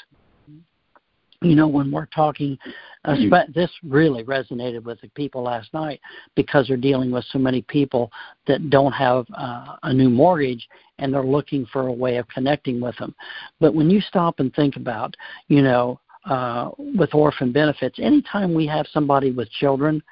You 1.42 1.56
know, 1.56 1.68
when 1.68 1.90
we're 1.90 2.08
talking, 2.08 2.58
uh, 3.06 3.16
this 3.56 3.72
really 3.84 4.24
resonated 4.24 4.84
with 4.84 5.00
the 5.00 5.08
people 5.10 5.42
last 5.42 5.74
night 5.74 6.02
because 6.36 6.68
they're 6.68 6.76
dealing 6.76 7.12
with 7.12 7.24
so 7.32 7.40
many 7.40 7.62
people 7.62 8.12
that 8.46 8.70
don't 8.70 8.92
have 8.92 9.26
uh, 9.38 9.78
a 9.84 9.94
new 9.94 10.10
mortgage 10.10 10.68
and 10.98 11.14
they're 11.14 11.24
looking 11.24 11.66
for 11.72 11.88
a 11.88 11.94
way 11.94 12.18
of 12.18 12.28
connecting 12.28 12.82
with 12.82 12.98
them. 12.98 13.16
But 13.62 13.74
when 13.74 13.90
you 13.90 14.02
stop 14.02 14.42
and 14.42 14.54
think 14.54 14.76
about, 14.76 15.16
you 15.48 15.62
know, 15.62 16.02
uh, 16.26 16.72
with 16.78 17.14
orphan 17.14 17.54
benefits, 17.54 17.98
anytime 18.00 18.54
we 18.54 18.68
have 18.68 18.86
somebody 18.92 19.32
with 19.32 19.50
children, 19.52 20.04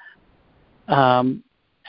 um, 0.88 1.44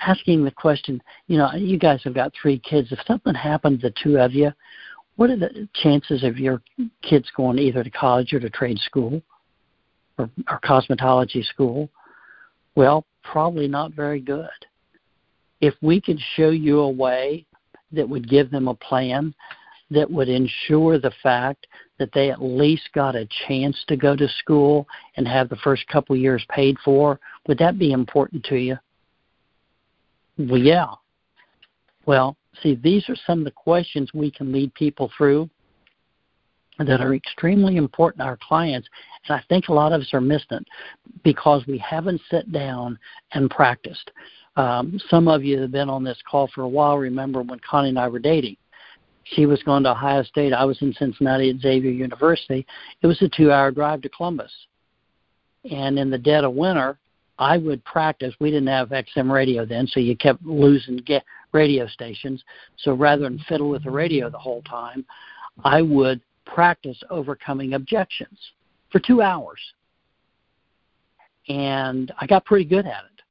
asking 0.06 0.44
the 0.44 0.52
question, 0.52 1.02
you 1.28 1.38
know, 1.38 1.50
you 1.54 1.80
guys 1.80 2.02
have 2.04 2.14
got 2.14 2.34
three 2.40 2.60
kids. 2.60 2.92
If 2.92 3.00
something 3.08 3.34
happened 3.34 3.80
to 3.80 3.90
the 3.90 3.96
two 4.04 4.20
of 4.20 4.34
you, 4.34 4.52
what 5.16 5.30
are 5.30 5.38
the 5.38 5.68
chances 5.76 6.24
of 6.24 6.38
your 6.38 6.62
kids 7.02 7.30
going 7.36 7.58
either 7.60 7.84
to 7.84 7.90
college 7.90 8.34
or 8.34 8.40
to 8.42 8.50
trade 8.50 8.80
school 8.80 9.22
or, 10.20 10.30
or 10.50 10.60
cosmetology 10.60 11.44
school? 11.46 11.90
Well, 12.76 13.06
probably 13.24 13.68
not 13.68 13.94
very 13.94 14.22
good. 14.22 14.50
If 15.62 15.74
we 15.82 16.00
could 16.00 16.20
show 16.36 16.50
you 16.52 16.80
a 16.80 16.90
way 16.90 17.46
that 17.92 18.08
would 18.08 18.30
give 18.30 18.52
them 18.52 18.68
a 18.68 18.76
plan 18.76 19.34
that 19.92 20.10
would 20.10 20.30
ensure 20.30 21.00
the 21.00 21.12
fact 21.24 21.66
that 21.98 22.12
they 22.14 22.30
at 22.30 22.42
least 22.42 22.90
got 22.94 23.16
a 23.16 23.28
chance 23.48 23.84
to 23.88 23.98
go 23.98 24.16
to 24.16 24.28
school 24.38 24.88
and 25.18 25.28
have 25.28 25.50
the 25.50 25.56
first 25.58 25.88
couple 25.88 26.16
years 26.16 26.46
paid 26.50 26.78
for, 26.86 27.20
would 27.48 27.58
that 27.58 27.80
be 27.80 27.92
important 27.92 28.44
to 28.46 28.56
you? 28.56 28.78
Well, 30.38 30.60
yeah. 30.60 30.92
Well, 32.06 32.38
See, 32.62 32.76
these 32.76 33.08
are 33.10 33.16
some 33.28 33.40
of 33.40 33.46
the 33.46 33.52
questions 33.52 34.12
we 34.14 34.32
can 34.32 34.52
lead 34.52 34.74
people 34.74 35.12
through 35.18 35.50
that 36.88 37.02
are 37.02 37.14
extremely 37.14 37.78
important 37.78 38.20
to 38.20 38.26
our 38.26 38.38
clients. 38.42 38.88
And 39.28 39.38
I 39.38 39.44
think 39.50 39.68
a 39.68 39.74
lot 39.74 39.92
of 39.92 40.02
us 40.02 40.14
are 40.14 40.22
missing 40.22 40.58
it 40.58 40.68
because 41.24 41.66
we 41.68 41.78
haven't 41.78 42.22
sat 42.30 42.52
down 42.52 42.98
and 43.34 43.50
practiced. 43.50 44.12
Um, 44.56 45.00
some 45.10 45.28
of 45.28 45.44
you 45.44 45.60
have 45.62 45.72
been 45.72 45.90
on 45.90 46.04
this 46.04 46.18
call 46.30 46.50
for 46.54 46.62
a 46.62 46.68
while 46.68 46.98
remember 46.98 47.42
when 47.42 47.60
Connie 47.60 47.90
and 47.90 48.00
I 48.00 48.08
were 48.08 48.20
dating. 48.20 48.58
She 49.24 49.46
was 49.46 49.62
going 49.64 49.84
to 49.84 49.92
Ohio 49.92 50.24
State. 50.24 50.54
I 50.54 50.66
was 50.66 50.82
in 50.82 50.94
Cincinnati 50.94 51.50
at 51.52 51.60
Xavier 51.60 51.92
University. 51.92 52.66
It 53.02 53.08
was 53.08 53.22
a 53.22 53.30
two 53.30 53.52
hour 53.52 53.72
drive 53.72 54.02
to 54.02 54.10
Columbus. 54.10 54.52
And 55.70 56.00
in 56.00 56.10
the 56.10 56.18
dead 56.18 56.46
of 56.46 56.54
winter, 56.54 56.98
I 57.38 57.58
would 57.58 57.84
practice. 57.86 58.34
We 58.40 58.52
didn't 58.52 58.68
have 58.68 58.90
XM 58.90 59.32
radio 59.32 59.66
then, 59.66 59.88
so 59.88 60.00
you 60.00 60.16
kept 60.18 60.44
losing 60.44 60.98
get 60.98 61.24
radio 61.52 61.88
stations. 61.88 62.44
So 62.78 62.94
rather 62.94 63.24
than 63.24 63.40
fiddle 63.48 63.70
with 63.70 63.84
the 63.84 63.92
radio 63.92 64.30
the 64.30 64.38
whole 64.38 64.62
time, 64.64 65.06
I 65.64 65.82
would 65.82 66.22
practice 66.54 67.02
overcoming 67.10 67.74
objections 67.74 68.38
for 68.92 69.00
two 69.00 69.22
hours. 69.22 69.60
And 71.48 72.12
I 72.20 72.28
got 72.28 72.46
pretty 72.46 72.66
good 72.66 72.86
at 72.86 73.06
it. 73.06 73.22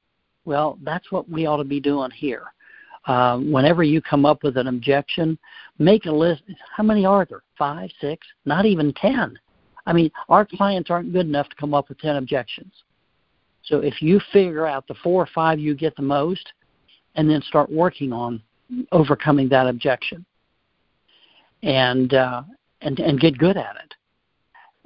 Well, 0.45 0.77
that's 0.83 1.11
what 1.11 1.29
we 1.29 1.45
ought 1.45 1.57
to 1.57 1.63
be 1.63 1.79
doing 1.79 2.11
here. 2.11 2.43
Um, 3.05 3.51
whenever 3.51 3.83
you 3.83 4.01
come 4.01 4.25
up 4.25 4.43
with 4.43 4.57
an 4.57 4.67
objection, 4.67 5.37
make 5.77 6.05
a 6.05 6.11
list. 6.11 6.43
How 6.75 6.83
many 6.83 7.05
are 7.05 7.25
there? 7.25 7.43
Five, 7.57 7.89
six, 8.01 8.25
not 8.45 8.65
even 8.65 8.93
ten. 8.93 9.37
I 9.85 9.93
mean, 9.93 10.11
our 10.27 10.45
clients 10.45 10.89
aren't 10.89 11.13
good 11.13 11.25
enough 11.25 11.49
to 11.49 11.55
come 11.55 11.73
up 11.73 11.89
with 11.89 11.99
ten 11.99 12.17
objections. 12.17 12.73
So 13.63 13.79
if 13.79 14.01
you 14.01 14.19
figure 14.33 14.67
out 14.67 14.87
the 14.87 14.95
four 14.95 15.21
or 15.23 15.29
five 15.33 15.59
you 15.59 15.75
get 15.75 15.95
the 15.95 16.01
most, 16.01 16.51
and 17.15 17.29
then 17.29 17.41
start 17.41 17.71
working 17.71 18.13
on 18.13 18.41
overcoming 18.91 19.49
that 19.49 19.67
objection 19.67 20.25
and 21.63 22.13
uh, 22.13 22.43
and 22.81 22.99
and 22.99 23.19
get 23.19 23.37
good 23.37 23.57
at 23.57 23.75
it 23.83 23.93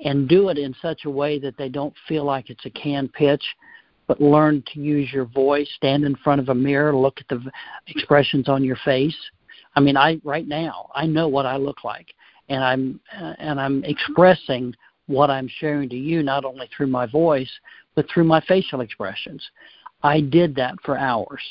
and 0.06 0.28
do 0.28 0.50
it 0.50 0.58
in 0.58 0.76
such 0.82 1.06
a 1.06 1.10
way 1.10 1.40
that 1.40 1.58
they 1.58 1.70
don't 1.70 1.94
feel 2.08 2.24
like 2.24 2.50
it's 2.50 2.66
a 2.66 2.70
canned 2.70 3.12
pitch 3.14 3.44
but 4.08 4.20
learn 4.20 4.64
to 4.74 4.80
use 4.80 5.12
your 5.14 5.26
voice 5.26 5.70
stand 5.76 6.04
in 6.04 6.16
front 6.18 6.42
of 6.42 6.50
a 6.50 6.56
mirror 6.56 6.96
look 6.96 7.20
at 7.20 7.28
the 7.30 7.52
expressions 7.88 8.50
on 8.50 8.64
your 8.64 8.78
face 8.84 9.18
i 9.76 9.80
mean 9.80 9.98
i 9.98 10.20
right 10.24 10.48
now 10.48 10.90
i 10.96 11.06
know 11.06 11.28
what 11.28 11.46
i 11.46 11.56
look 11.56 11.84
like 11.84 12.14
and 12.50 12.64
i'm 12.64 13.00
uh, 13.20 13.34
and 13.40 13.60
i'm 13.60 13.84
expressing 13.84 14.74
what 15.08 15.30
i'm 15.30 15.50
sharing 15.60 15.90
to 15.90 15.98
you 15.98 16.24
not 16.24 16.46
only 16.46 16.70
through 16.76 16.88
my 16.88 17.06
voice 17.06 17.52
but 17.96 18.06
through 18.10 18.24
my 18.24 18.42
facial 18.42 18.82
expressions 18.82 19.44
i 20.02 20.20
did 20.20 20.56
that 20.56 20.76
for 20.84 20.98
hours 20.98 21.42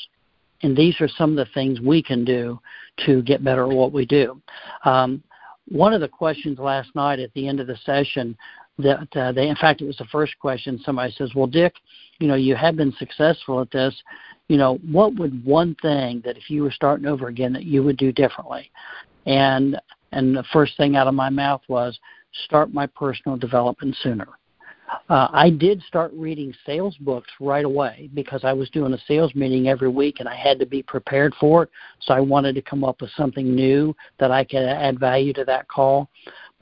and 0.63 0.75
these 0.75 0.99
are 1.01 1.09
some 1.09 1.31
of 1.31 1.35
the 1.35 1.53
things 1.53 1.79
we 1.81 2.01
can 2.01 2.25
do 2.25 2.59
to 3.05 3.21
get 3.23 3.43
better 3.43 3.63
at 3.63 3.75
what 3.75 3.91
we 3.91 4.05
do. 4.05 4.41
Um, 4.85 5.21
one 5.73 5.91
of 5.91 6.01
the 6.01 6.07
questions 6.07 6.59
last 6.59 6.93
night 6.93 7.19
at 7.19 7.33
the 7.33 7.47
end 7.47 7.59
of 7.59 7.65
the 7.65 7.77
session 7.83 8.37
that 8.77 9.07
uh, 9.15 9.31
they, 9.31 9.49
in 9.49 9.55
fact, 9.55 9.81
it 9.81 9.85
was 9.85 9.97
the 9.97 10.05
first 10.05 10.37
question. 10.39 10.79
Somebody 10.85 11.11
says, 11.17 11.31
"Well, 11.35 11.47
Dick, 11.47 11.73
you 12.19 12.27
know, 12.27 12.35
you 12.35 12.55
have 12.55 12.75
been 12.75 12.93
successful 12.99 13.59
at 13.59 13.71
this. 13.71 13.95
You 14.49 14.57
know, 14.57 14.75
what 14.91 15.15
would 15.15 15.43
one 15.43 15.75
thing 15.81 16.21
that 16.25 16.37
if 16.37 16.49
you 16.49 16.61
were 16.61 16.71
starting 16.71 17.07
over 17.07 17.27
again 17.27 17.53
that 17.53 17.65
you 17.65 17.83
would 17.83 17.97
do 17.97 18.11
differently?" 18.11 18.69
And 19.25 19.79
and 20.11 20.35
the 20.35 20.43
first 20.53 20.77
thing 20.77 20.95
out 20.95 21.07
of 21.07 21.15
my 21.15 21.29
mouth 21.29 21.61
was, 21.67 21.99
"Start 22.45 22.71
my 22.71 22.85
personal 22.85 23.35
development 23.35 23.95
sooner." 24.01 24.27
Uh, 25.09 25.27
I 25.31 25.49
did 25.49 25.81
start 25.83 26.11
reading 26.13 26.53
sales 26.65 26.95
books 26.97 27.29
right 27.39 27.65
away 27.65 28.09
because 28.13 28.43
I 28.43 28.53
was 28.53 28.69
doing 28.69 28.93
a 28.93 28.97
sales 29.07 29.33
meeting 29.35 29.67
every 29.67 29.89
week 29.89 30.19
and 30.19 30.29
I 30.29 30.35
had 30.35 30.59
to 30.59 30.65
be 30.65 30.83
prepared 30.83 31.33
for 31.39 31.63
it. 31.63 31.69
So 32.01 32.13
I 32.13 32.19
wanted 32.19 32.55
to 32.55 32.61
come 32.61 32.83
up 32.83 33.01
with 33.01 33.11
something 33.15 33.53
new 33.55 33.95
that 34.19 34.31
I 34.31 34.43
could 34.43 34.63
add 34.63 34.99
value 34.99 35.33
to 35.33 35.45
that 35.45 35.67
call. 35.67 36.09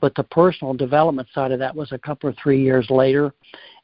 But 0.00 0.14
the 0.14 0.24
personal 0.24 0.74
development 0.74 1.28
side 1.32 1.52
of 1.52 1.58
that 1.60 1.74
was 1.74 1.92
a 1.92 1.98
couple 1.98 2.28
or 2.28 2.34
three 2.42 2.62
years 2.62 2.90
later, 2.90 3.32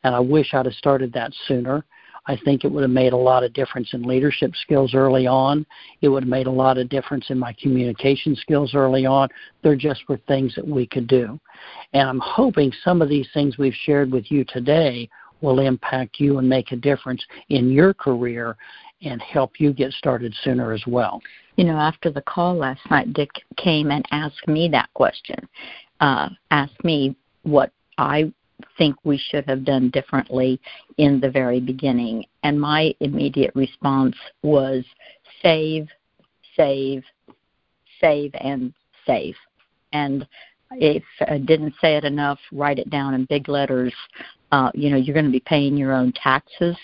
and 0.03 0.15
I 0.15 0.21
wish 0.21 0.53
I'd 0.53 0.67
have 0.67 0.75
started 0.75 1.13
that 1.13 1.33
sooner. 1.47 1.85
I 2.29 2.37
think 2.45 2.65
it 2.65 2.71
would 2.71 2.83
have 2.83 2.91
made 2.91 3.15
a 3.15 3.17
lot 3.17 3.43
of 3.43 3.55
difference 3.55 3.89
in 3.95 4.03
leadership 4.03 4.53
skills 4.63 4.95
early 4.95 5.27
on. 5.27 5.65
It 6.03 6.09
would 6.09 6.25
have 6.25 6.31
made 6.31 6.47
a 6.47 6.51
lot 6.51 6.77
of 6.77 6.91
difference 6.91 7.27
in 7.31 7.39
my 7.39 7.55
communication 7.61 8.37
skills 8.37 8.75
early 8.75 9.07
on. 9.07 9.29
There 9.63 9.75
just 9.75 10.07
were 10.09 10.21
things 10.29 10.55
that 10.55 10.67
we 10.67 10.87
could 10.87 11.07
do. 11.07 11.41
And 11.95 12.07
I'm 12.07 12.21
hoping 12.21 12.71
some 12.85 13.01
of 13.01 13.09
these 13.09 13.27
things 13.33 13.57
we've 13.57 13.75
shared 13.75 14.13
with 14.13 14.31
you 14.31 14.45
today 14.45 15.09
will 15.41 15.61
impact 15.61 16.21
you 16.21 16.39
and 16.39 16.49
make 16.49 16.73
a 16.73 16.77
difference 16.77 17.25
in 17.49 17.71
your 17.71 17.95
career 17.95 18.57
and 19.03 19.23
help 19.23 19.59
you 19.59 19.73
get 19.73 19.93
started 19.93 20.35
sooner 20.43 20.73
as 20.73 20.83
well. 20.87 21.23
You 21.57 21.65
know, 21.65 21.79
after 21.79 22.11
the 22.11 22.23
call 22.23 22.57
last 22.57 22.81
night, 22.91 23.13
Dick 23.15 23.31
came 23.57 23.91
and 23.91 24.05
asked 24.11 24.47
me 24.47 24.69
that 24.69 24.91
question. 24.95 25.49
Uh, 26.01 26.29
asked 26.51 26.85
me 26.85 27.17
what 27.43 27.73
I 27.97 28.33
think 28.77 28.97
we 29.05 29.19
should 29.31 29.45
have 29.49 29.65
done 29.65 29.91
differently 29.91 30.61
in 30.97 31.21
the 31.21 31.31
very 31.31 31.61
beginning. 31.61 32.25
And 32.43 32.61
my 32.61 32.95
immediate 33.01 33.53
response 33.55 34.17
was 34.43 34.85
save, 35.43 35.89
save, 36.57 37.05
save, 38.01 38.33
and 38.41 38.73
save. 39.07 39.35
And 39.93 40.27
if 40.73 41.03
I 41.27 41.39
didn't 41.39 41.75
say 41.81 41.97
it 41.97 42.05
enough, 42.05 42.39
write 42.53 42.79
it 42.79 42.91
down 42.91 43.15
in 43.15 43.25
big 43.27 43.49
letters. 43.49 43.95
Uh, 44.53 44.71
you 44.75 44.91
know, 44.91 44.97
you're 44.97 45.15
going 45.15 45.27
to 45.27 45.33
be 45.33 45.41
paying 45.41 45.77
your 45.77 45.93
own 45.93 46.13
taxes. 46.13 46.77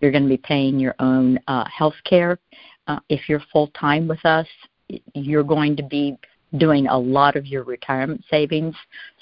You're 0.00 0.10
going 0.12 0.24
to 0.24 0.28
be 0.28 0.36
paying 0.36 0.78
your 0.78 0.94
own 0.98 1.38
uh, 1.48 1.64
health 1.66 1.94
care. 2.04 2.38
Uh, 2.86 3.00
if 3.08 3.28
you're 3.28 3.42
full 3.52 3.68
time 3.68 4.06
with 4.06 4.24
us, 4.24 4.46
you're 5.14 5.44
going 5.44 5.76
to 5.76 5.82
be 5.82 6.16
doing 6.58 6.86
a 6.86 6.98
lot 6.98 7.36
of 7.36 7.46
your 7.46 7.64
retirement 7.64 8.24
savings. 8.30 8.74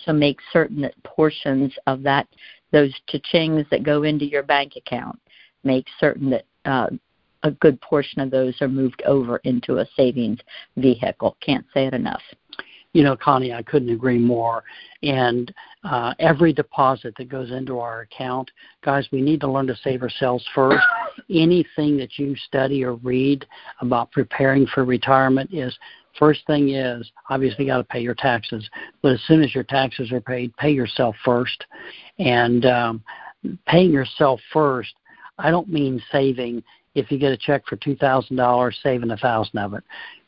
So 0.05 0.13
make 0.13 0.39
certain 0.53 0.81
that 0.83 1.03
portions 1.05 1.73
of 1.87 2.03
that, 2.03 2.27
those 2.73 2.93
cha-chings 3.09 3.69
that 3.71 3.83
go 3.83 4.03
into 4.03 4.25
your 4.25 4.43
bank 4.43 4.75
account, 4.77 5.19
make 5.65 5.87
certain 5.99 6.31
that 6.31 6.45
uh, 6.65 6.89
a 7.43 7.51
good 7.53 7.81
portion 7.81 8.21
of 8.21 8.31
those 8.31 8.61
are 8.61 8.69
moved 8.69 9.03
over 9.07 9.39
into 9.39 9.79
a 9.79 9.87
savings 9.97 10.39
vehicle. 10.77 11.37
Can't 11.41 11.67
say 11.75 11.87
it 11.87 11.95
enough. 11.95 12.23
You 12.93 13.03
know, 13.03 13.17
Connie, 13.17 13.55
I 13.55 13.63
couldn't 13.63 13.89
agree 13.89 14.19
more. 14.19 14.65
And 15.03 15.53
uh, 15.83 16.13
every 16.19 16.53
deposit 16.53 17.15
that 17.17 17.29
goes 17.29 17.51
into 17.51 17.79
our 17.79 18.03
account, 18.03 18.51
guys, 18.85 19.09
we 19.11 19.23
need 19.23 19.41
to 19.41 19.51
learn 19.51 19.67
to 19.69 19.77
save 19.83 20.03
ourselves 20.03 20.47
first. 20.55 20.85
Anything 21.31 21.97
that 21.97 22.19
you 22.19 22.37
study 22.37 22.85
or 22.85 22.95
read 22.97 23.47
about 23.81 24.13
preparing 24.13 24.67
for 24.67 24.85
retirement 24.85 25.53
is 25.53 25.77
First 26.23 26.47
thing 26.47 26.69
is 26.69 27.11
obviously 27.31 27.67
got 27.67 27.79
to 27.79 27.85
pay 27.85 27.99
your 27.99 28.15
taxes, 28.15 28.71
but 29.03 29.11
as 29.11 29.21
soon 29.27 29.43
as 29.43 29.57
your 29.57 29.65
taxes 29.65 30.13
are 30.13 30.21
paid, 30.21 30.57
pay 30.57 30.71
yourself 30.71 31.17
first. 31.25 31.65
And 32.21 32.65
um, 32.65 33.03
paying 33.67 33.91
yourself 33.91 34.39
first, 34.53 34.95
I 35.37 35.51
don't 35.51 35.69
mean 35.69 36.01
saving. 36.13 36.63
If 36.95 37.11
you 37.11 37.19
get 37.19 37.33
a 37.33 37.37
check 37.37 37.65
for 37.67 37.75
two 37.75 37.97
thousand 37.97 38.37
dollars, 38.37 38.79
saving 38.85 39.11
a 39.11 39.17
thousand 39.17 39.59
of 39.59 39.75
it. 39.75 39.83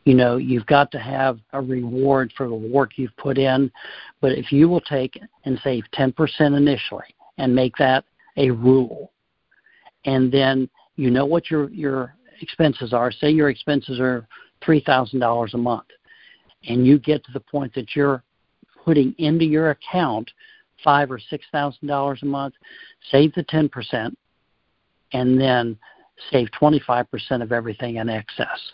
You 0.04 0.14
know, 0.14 0.36
you've 0.36 0.66
got 0.66 0.90
to 0.90 0.98
have 0.98 1.38
a 1.52 1.60
reward 1.60 2.32
for 2.36 2.48
the 2.48 2.54
work 2.54 2.98
you've 2.98 3.16
put 3.16 3.38
in. 3.38 3.70
But 4.20 4.32
if 4.32 4.50
you 4.50 4.68
will 4.68 4.80
take 4.80 5.16
and 5.44 5.60
save 5.62 5.84
ten 5.92 6.10
percent 6.10 6.56
initially 6.56 7.06
and 7.38 7.54
make 7.54 7.76
that 7.76 8.04
a 8.36 8.50
rule, 8.50 9.12
and 10.06 10.32
then 10.32 10.68
you 10.96 11.12
know 11.12 11.24
what 11.24 11.52
your 11.52 11.70
your 11.70 12.16
expenses 12.40 12.92
are. 12.92 13.12
Say 13.12 13.30
your 13.30 13.48
expenses 13.48 14.00
are 14.00 14.26
$3,000 14.66 15.54
a 15.54 15.58
month. 15.58 15.86
And 16.66 16.86
you 16.86 16.98
get 16.98 17.24
to 17.24 17.32
the 17.32 17.40
point 17.40 17.74
that 17.74 17.94
you're 17.94 18.22
putting 18.84 19.14
into 19.18 19.44
your 19.44 19.70
account 19.70 20.30
five 20.82 21.10
or 21.10 21.18
six 21.18 21.44
thousand 21.50 21.88
dollars 21.88 22.20
a 22.22 22.26
month, 22.26 22.54
save 23.10 23.34
the 23.34 23.42
ten 23.44 23.68
percent, 23.68 24.16
and 25.12 25.40
then 25.40 25.76
save 26.30 26.50
twenty 26.52 26.80
five 26.80 27.10
percent 27.10 27.42
of 27.42 27.52
everything 27.52 27.96
in 27.96 28.08
excess. 28.08 28.72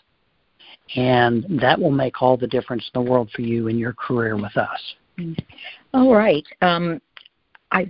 And 0.95 1.45
that 1.61 1.79
will 1.79 1.91
make 1.91 2.21
all 2.21 2.37
the 2.37 2.47
difference 2.47 2.89
in 2.93 3.03
the 3.03 3.09
world 3.09 3.29
for 3.33 3.41
you 3.41 3.67
in 3.67 3.77
your 3.77 3.93
career 3.93 4.35
with 4.35 4.55
us. 4.57 4.95
All 5.93 6.13
right. 6.13 6.45
Um, 6.61 7.01
I 7.71 7.87